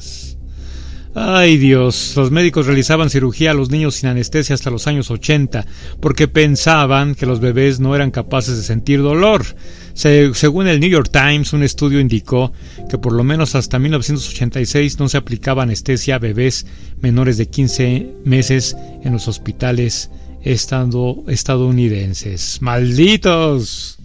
Ay 1.14 1.58
Dios, 1.58 2.14
los 2.16 2.30
médicos 2.30 2.64
realizaban 2.66 3.10
cirugía 3.10 3.50
a 3.50 3.54
los 3.54 3.70
niños 3.70 3.96
sin 3.96 4.08
anestesia 4.08 4.54
hasta 4.54 4.70
los 4.70 4.86
años 4.86 5.10
80 5.10 5.66
porque 6.00 6.26
pensaban 6.26 7.14
que 7.14 7.26
los 7.26 7.38
bebés 7.38 7.80
no 7.80 7.94
eran 7.94 8.10
capaces 8.10 8.56
de 8.56 8.62
sentir 8.62 9.02
dolor. 9.02 9.44
según 9.94 10.68
el 10.68 10.80
New 10.80 10.88
York 10.88 11.10
Times, 11.12 11.52
un 11.52 11.64
estudio 11.64 12.00
indicó 12.00 12.54
que 12.88 12.96
por 12.96 13.12
lo 13.12 13.24
menos 13.24 13.54
hasta 13.54 13.78
1986 13.78 14.98
no 14.98 15.10
se 15.10 15.18
aplicaba 15.18 15.64
anestesia 15.64 16.14
a 16.14 16.18
bebés 16.18 16.64
menores 17.02 17.36
de 17.36 17.46
15 17.46 18.08
meses 18.24 18.74
en 19.02 19.12
los 19.12 19.28
hospitales 19.28 20.08
estadounidenses. 20.44 22.62
¡Malditos! 22.62 24.01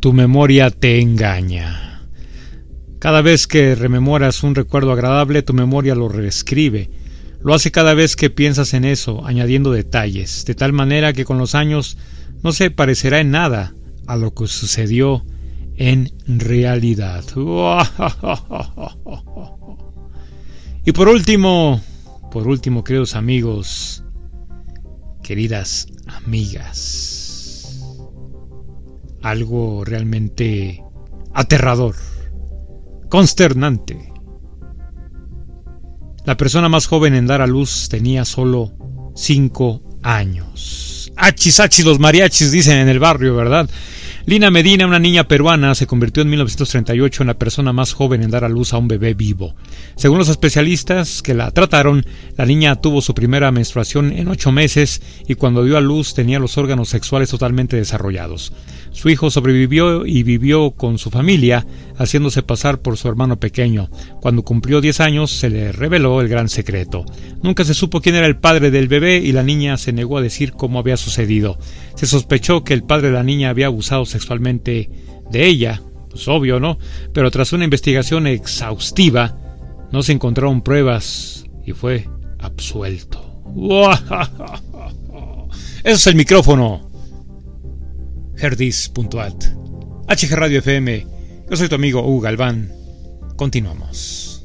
Tu 0.00 0.12
memoria 0.12 0.70
te 0.70 1.00
engaña. 1.00 2.08
Cada 2.98 3.22
vez 3.22 3.46
que 3.46 3.74
rememoras 3.74 4.42
un 4.42 4.54
recuerdo 4.54 4.92
agradable, 4.92 5.42
tu 5.42 5.52
memoria 5.54 5.94
lo 5.94 6.08
reescribe. 6.08 6.90
Lo 7.42 7.54
hace 7.54 7.70
cada 7.70 7.94
vez 7.94 8.16
que 8.16 8.28
piensas 8.28 8.74
en 8.74 8.84
eso, 8.84 9.24
añadiendo 9.24 9.72
detalles, 9.72 10.44
de 10.44 10.54
tal 10.54 10.72
manera 10.72 11.12
que 11.12 11.24
con 11.24 11.38
los 11.38 11.54
años 11.54 11.96
no 12.42 12.52
se 12.52 12.70
parecerá 12.70 13.20
en 13.20 13.30
nada 13.30 13.74
a 14.06 14.16
lo 14.16 14.34
que 14.34 14.46
sucedió 14.46 15.24
en 15.76 16.10
realidad. 16.26 17.24
Y 20.82 20.92
por 20.92 21.08
último, 21.08 21.78
por 22.32 22.48
último, 22.48 22.82
queridos 22.82 23.14
amigos, 23.14 24.02
queridas 25.22 25.88
amigas, 26.06 27.19
algo 29.22 29.84
realmente 29.84 30.82
aterrador, 31.34 31.94
consternante. 33.08 34.12
La 36.24 36.36
persona 36.36 36.68
más 36.68 36.86
joven 36.86 37.14
en 37.14 37.26
dar 37.26 37.40
a 37.40 37.46
luz 37.46 37.88
tenía 37.88 38.24
solo 38.24 38.72
cinco 39.14 39.82
años. 40.02 41.12
Achis, 41.16 41.60
achis, 41.60 41.84
los 41.84 41.98
mariachis 41.98 42.52
dicen 42.52 42.78
en 42.78 42.88
el 42.88 42.98
barrio, 42.98 43.34
¿verdad? 43.34 43.68
Lina 44.26 44.50
Medina, 44.50 44.86
una 44.86 44.98
niña 44.98 45.26
peruana, 45.26 45.74
se 45.74 45.86
convirtió 45.86 46.22
en 46.22 46.28
1938 46.30 47.22
en 47.22 47.26
la 47.26 47.38
persona 47.38 47.72
más 47.72 47.94
joven 47.94 48.22
en 48.22 48.30
dar 48.30 48.44
a 48.44 48.48
luz 48.50 48.72
a 48.72 48.78
un 48.78 48.86
bebé 48.86 49.14
vivo. 49.14 49.56
Según 49.96 50.18
los 50.18 50.28
especialistas 50.28 51.22
que 51.22 51.34
la 51.34 51.50
trataron, 51.50 52.04
la 52.36 52.44
niña 52.44 52.76
tuvo 52.76 53.00
su 53.00 53.14
primera 53.14 53.50
menstruación 53.50 54.12
en 54.12 54.28
ocho 54.28 54.52
meses 54.52 55.00
y 55.26 55.34
cuando 55.34 55.64
dio 55.64 55.78
a 55.78 55.80
luz 55.80 56.14
tenía 56.14 56.38
los 56.38 56.58
órganos 56.58 56.90
sexuales 56.90 57.30
totalmente 57.30 57.76
desarrollados. 57.76 58.52
Su 58.92 59.08
hijo 59.08 59.30
sobrevivió 59.30 60.04
y 60.04 60.22
vivió 60.22 60.72
con 60.72 60.98
su 60.98 61.10
familia, 61.10 61.66
haciéndose 61.96 62.42
pasar 62.42 62.80
por 62.80 62.96
su 62.96 63.08
hermano 63.08 63.38
pequeño. 63.38 63.88
Cuando 64.20 64.42
cumplió 64.42 64.80
10 64.80 65.00
años 65.00 65.30
se 65.30 65.48
le 65.48 65.72
reveló 65.72 66.20
el 66.20 66.28
gran 66.28 66.48
secreto. 66.48 67.04
Nunca 67.42 67.64
se 67.64 67.74
supo 67.74 68.00
quién 68.00 68.16
era 68.16 68.26
el 68.26 68.38
padre 68.38 68.70
del 68.70 68.88
bebé 68.88 69.18
y 69.18 69.32
la 69.32 69.42
niña 69.42 69.76
se 69.76 69.92
negó 69.92 70.18
a 70.18 70.22
decir 70.22 70.52
cómo 70.52 70.78
había 70.78 70.96
sucedido. 70.96 71.58
Se 71.94 72.06
sospechó 72.06 72.64
que 72.64 72.74
el 72.74 72.82
padre 72.82 73.08
de 73.08 73.14
la 73.14 73.22
niña 73.22 73.50
había 73.50 73.66
abusado 73.66 74.04
sexualmente 74.04 74.90
de 75.30 75.46
ella, 75.46 75.82
pues 76.10 76.26
obvio, 76.26 76.58
¿no? 76.58 76.78
Pero 77.12 77.30
tras 77.30 77.52
una 77.52 77.64
investigación 77.64 78.26
exhaustiva, 78.26 79.36
no 79.92 80.02
se 80.02 80.12
encontraron 80.12 80.62
pruebas 80.62 81.44
y 81.64 81.72
fue 81.72 82.08
absuelto. 82.40 83.26
Eso 85.82 85.96
es 85.96 86.06
el 86.06 86.16
micrófono 86.16 86.89
herdis.at. 88.40 89.44
HG 90.08 90.30
Radio 90.36 90.58
FM, 90.58 91.06
yo 91.50 91.56
soy 91.56 91.68
tu 91.68 91.74
amigo 91.74 92.02
Hugo 92.02 92.20
Galván. 92.22 92.72
Continuamos. 93.36 94.39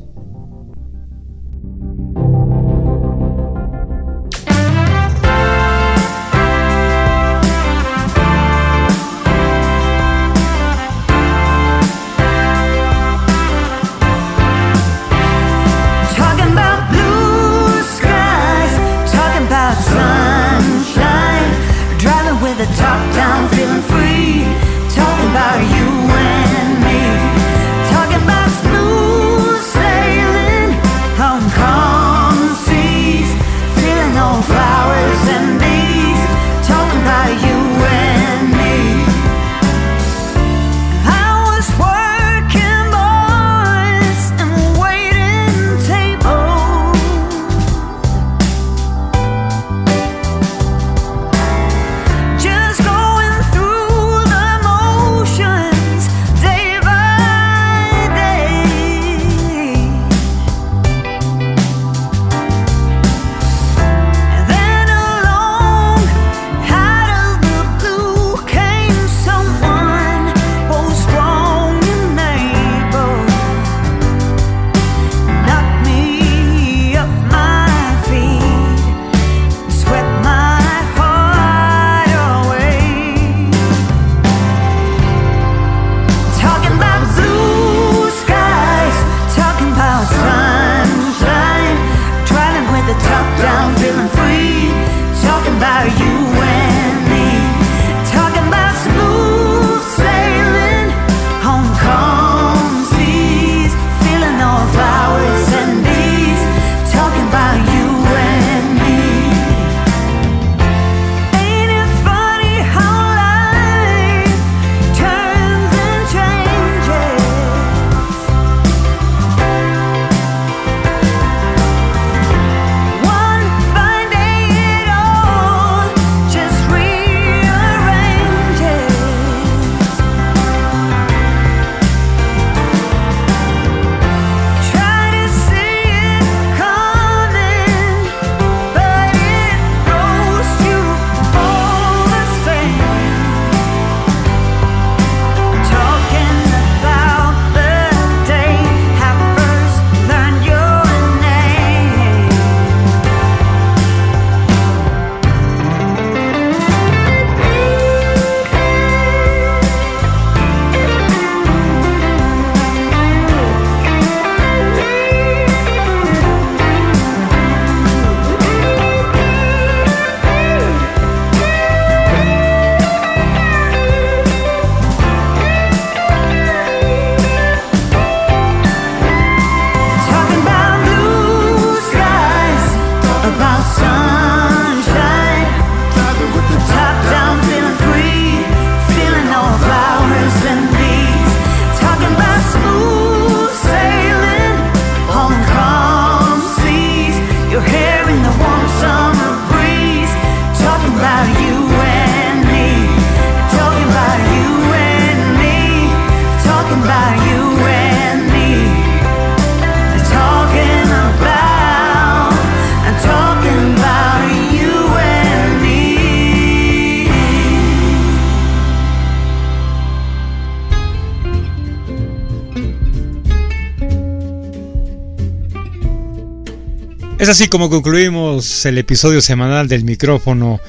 Es 227.26 227.30
así 227.30 227.47
como 227.47 227.71
concluimos 227.71 228.67
el 228.67 228.78
episodio 228.78 229.19
semanal 229.19 229.67
del 229.67 229.84
micrófono 229.84 230.59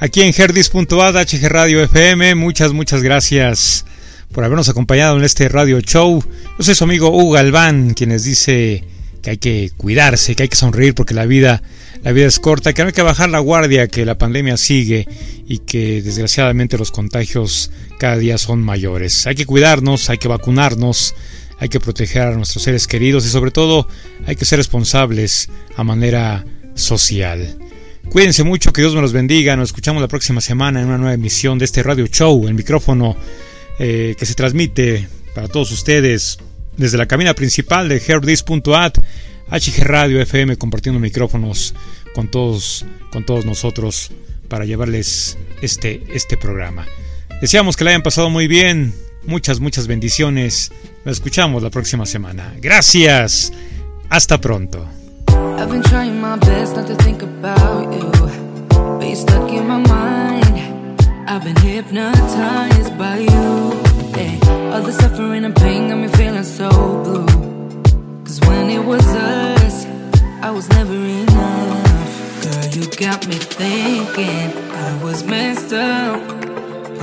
aquí 0.00 0.22
en 0.22 0.34
herdis.ad, 0.36 1.14
HG 1.14 1.48
Radio 1.48 1.80
FM. 1.84 2.34
Muchas, 2.34 2.72
muchas 2.72 3.04
gracias 3.04 3.84
por 4.32 4.42
habernos 4.42 4.68
acompañado 4.68 5.16
en 5.16 5.22
este 5.22 5.48
radio 5.48 5.78
show. 5.78 6.20
Yo 6.58 6.64
soy 6.64 6.74
su 6.74 6.82
amigo 6.82 7.10
Hugo 7.10 7.30
Galván, 7.30 7.94
quien 7.94 8.10
les 8.10 8.24
dice 8.24 8.82
que 9.22 9.30
hay 9.30 9.36
que 9.36 9.70
cuidarse, 9.76 10.34
que 10.34 10.42
hay 10.42 10.48
que 10.48 10.56
sonreír 10.56 10.96
porque 10.96 11.14
la 11.14 11.26
vida, 11.26 11.62
la 12.02 12.10
vida 12.10 12.26
es 12.26 12.40
corta, 12.40 12.72
que 12.72 12.82
no 12.82 12.88
hay 12.88 12.92
que 12.92 13.02
bajar 13.02 13.30
la 13.30 13.38
guardia, 13.38 13.86
que 13.86 14.04
la 14.04 14.18
pandemia 14.18 14.56
sigue 14.56 15.06
y 15.46 15.58
que 15.58 16.02
desgraciadamente 16.02 16.76
los 16.76 16.90
contagios 16.90 17.70
cada 18.00 18.16
día 18.16 18.36
son 18.36 18.62
mayores. 18.62 19.28
Hay 19.28 19.36
que 19.36 19.46
cuidarnos, 19.46 20.10
hay 20.10 20.18
que 20.18 20.26
vacunarnos, 20.26 21.14
hay 21.60 21.68
que 21.68 21.78
proteger 21.78 22.22
a 22.22 22.34
nuestros 22.34 22.64
seres 22.64 22.86
queridos 22.86 23.26
y 23.26 23.28
sobre 23.28 23.50
todo 23.50 23.86
hay 24.26 24.34
que 24.34 24.46
ser 24.46 24.58
responsables 24.58 25.50
a 25.76 25.84
manera 25.84 26.44
social. 26.74 27.58
Cuídense 28.08 28.42
mucho, 28.42 28.72
que 28.72 28.80
Dios 28.80 28.94
me 28.94 29.02
los 29.02 29.12
bendiga. 29.12 29.54
Nos 29.56 29.68
escuchamos 29.68 30.00
la 30.00 30.08
próxima 30.08 30.40
semana 30.40 30.80
en 30.80 30.88
una 30.88 30.98
nueva 30.98 31.14
emisión 31.14 31.58
de 31.58 31.66
este 31.66 31.82
radio 31.82 32.06
show, 32.06 32.48
el 32.48 32.54
micrófono 32.54 33.14
eh, 33.78 34.16
que 34.18 34.26
se 34.26 34.34
transmite 34.34 35.06
para 35.34 35.48
todos 35.48 35.70
ustedes 35.70 36.38
desde 36.76 36.96
la 36.96 37.06
cabina 37.06 37.34
principal 37.34 37.88
de 37.88 38.02
herdis.at, 38.04 38.94
HG 39.50 39.84
Radio 39.84 40.20
FM, 40.20 40.56
compartiendo 40.56 40.98
micrófonos 40.98 41.74
con 42.14 42.30
todos, 42.30 42.86
con 43.12 43.26
todos 43.26 43.44
nosotros 43.44 44.10
para 44.48 44.64
llevarles 44.64 45.36
este, 45.60 46.02
este 46.14 46.38
programa. 46.38 46.86
Deseamos 47.40 47.76
que 47.76 47.84
la 47.84 47.90
hayan 47.90 48.02
pasado 48.02 48.30
muy 48.30 48.48
bien. 48.48 48.94
Muchas, 49.24 49.60
muchas 49.60 49.86
bendiciones. 49.86 50.72
Nos 51.04 51.16
escuchamos 51.16 51.62
la 51.62 51.70
próxima 51.70 52.04
semana. 52.04 52.54
Gracias. 52.60 53.52
Hasta 54.10 54.38
pronto. 54.38 54.86
I've 55.58 55.70
been 55.70 55.82
trying 55.82 56.20
my 56.20 56.36
best 56.36 56.76
not 56.76 56.86
to 56.88 56.96
think 56.96 57.22
about 57.22 57.90
you. 57.92 58.10
But 58.68 59.16
stuck 59.16 59.50
in 59.50 59.66
my 59.66 59.78
mind. 59.78 61.00
I've 61.26 61.42
been 61.42 61.56
hypnotized 61.56 62.98
by 62.98 63.20
you. 63.20 63.72
Hey, 64.14 64.38
all 64.72 64.82
the 64.82 64.92
suffering 64.92 65.44
and 65.44 65.54
pain 65.56 65.88
got 65.88 65.96
me 65.98 66.08
feeling 66.08 66.44
so 66.44 66.68
blue. 66.68 67.26
Cause 68.24 68.40
when 68.46 68.68
it 68.68 68.84
was 68.84 69.06
us, 69.06 69.86
I 70.42 70.50
was 70.50 70.68
never 70.68 70.94
enough. 70.94 72.42
Girl, 72.42 72.66
you 72.74 72.86
got 72.98 73.26
me 73.26 73.36
thinking 73.36 74.52
I 74.74 75.02
was 75.02 75.24
messed 75.24 75.72
up 75.72 76.20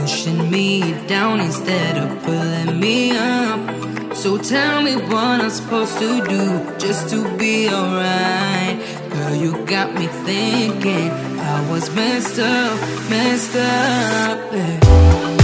pushing 0.07 0.49
me 0.49 0.93
down 1.05 1.41
instead 1.41 1.97
of 1.97 2.23
pulling 2.23 2.79
me 2.79 3.11
up. 3.11 4.15
So 4.15 4.37
tell 4.37 4.81
me 4.81 4.95
what 4.95 5.41
I'm 5.41 5.49
supposed 5.49 5.97
to 5.99 6.23
do 6.23 6.77
just 6.77 7.09
to 7.09 7.27
be 7.37 7.67
alright. 7.67 8.79
Girl, 9.09 9.35
you 9.35 9.65
got 9.65 9.93
me 9.93 10.07
thinking 10.07 11.11
I 11.11 11.69
was 11.69 11.93
messed 11.93 12.39
up, 12.39 12.79
messed 13.09 13.57
up. 13.57 14.53
Yeah. 14.53 15.36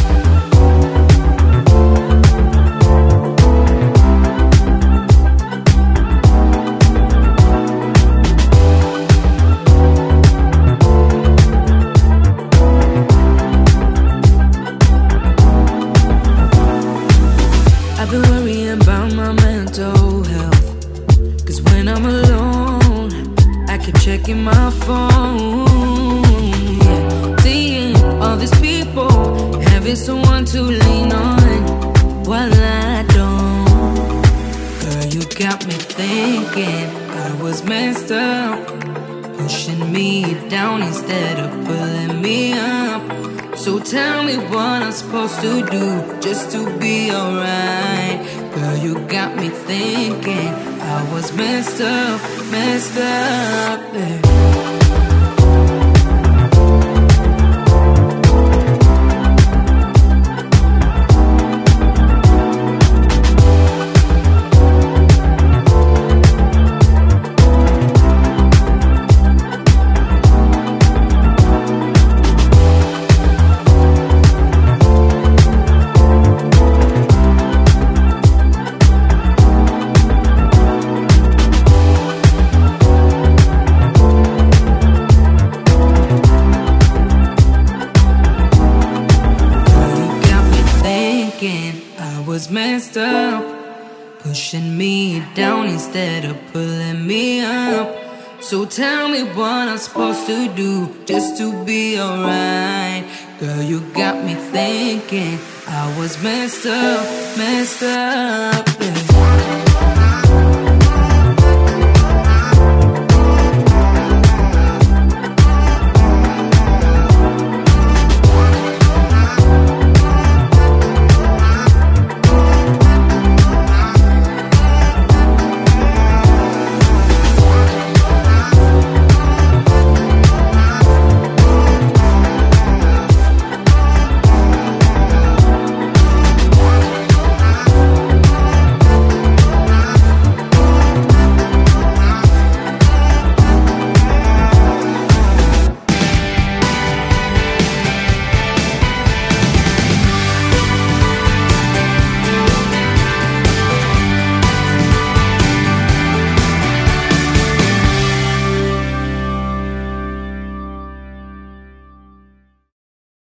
So 98.42 98.66
tell 98.66 99.08
me 99.08 99.24
what 99.24 99.70
I'm 99.70 99.78
supposed 99.78 100.28
to 100.28 100.54
do 100.54 100.94
just 101.06 101.38
to 101.38 101.64
be 101.64 101.98
alright. 101.98 103.06
Girl, 103.40 103.62
you 103.62 103.80
got 103.94 104.26
me 104.26 104.34
thinking 104.34 105.40
I 105.68 105.98
was 105.98 106.22
messed 106.22 106.66
up, 106.66 107.06
messed 107.38 107.84
up. 107.84 108.73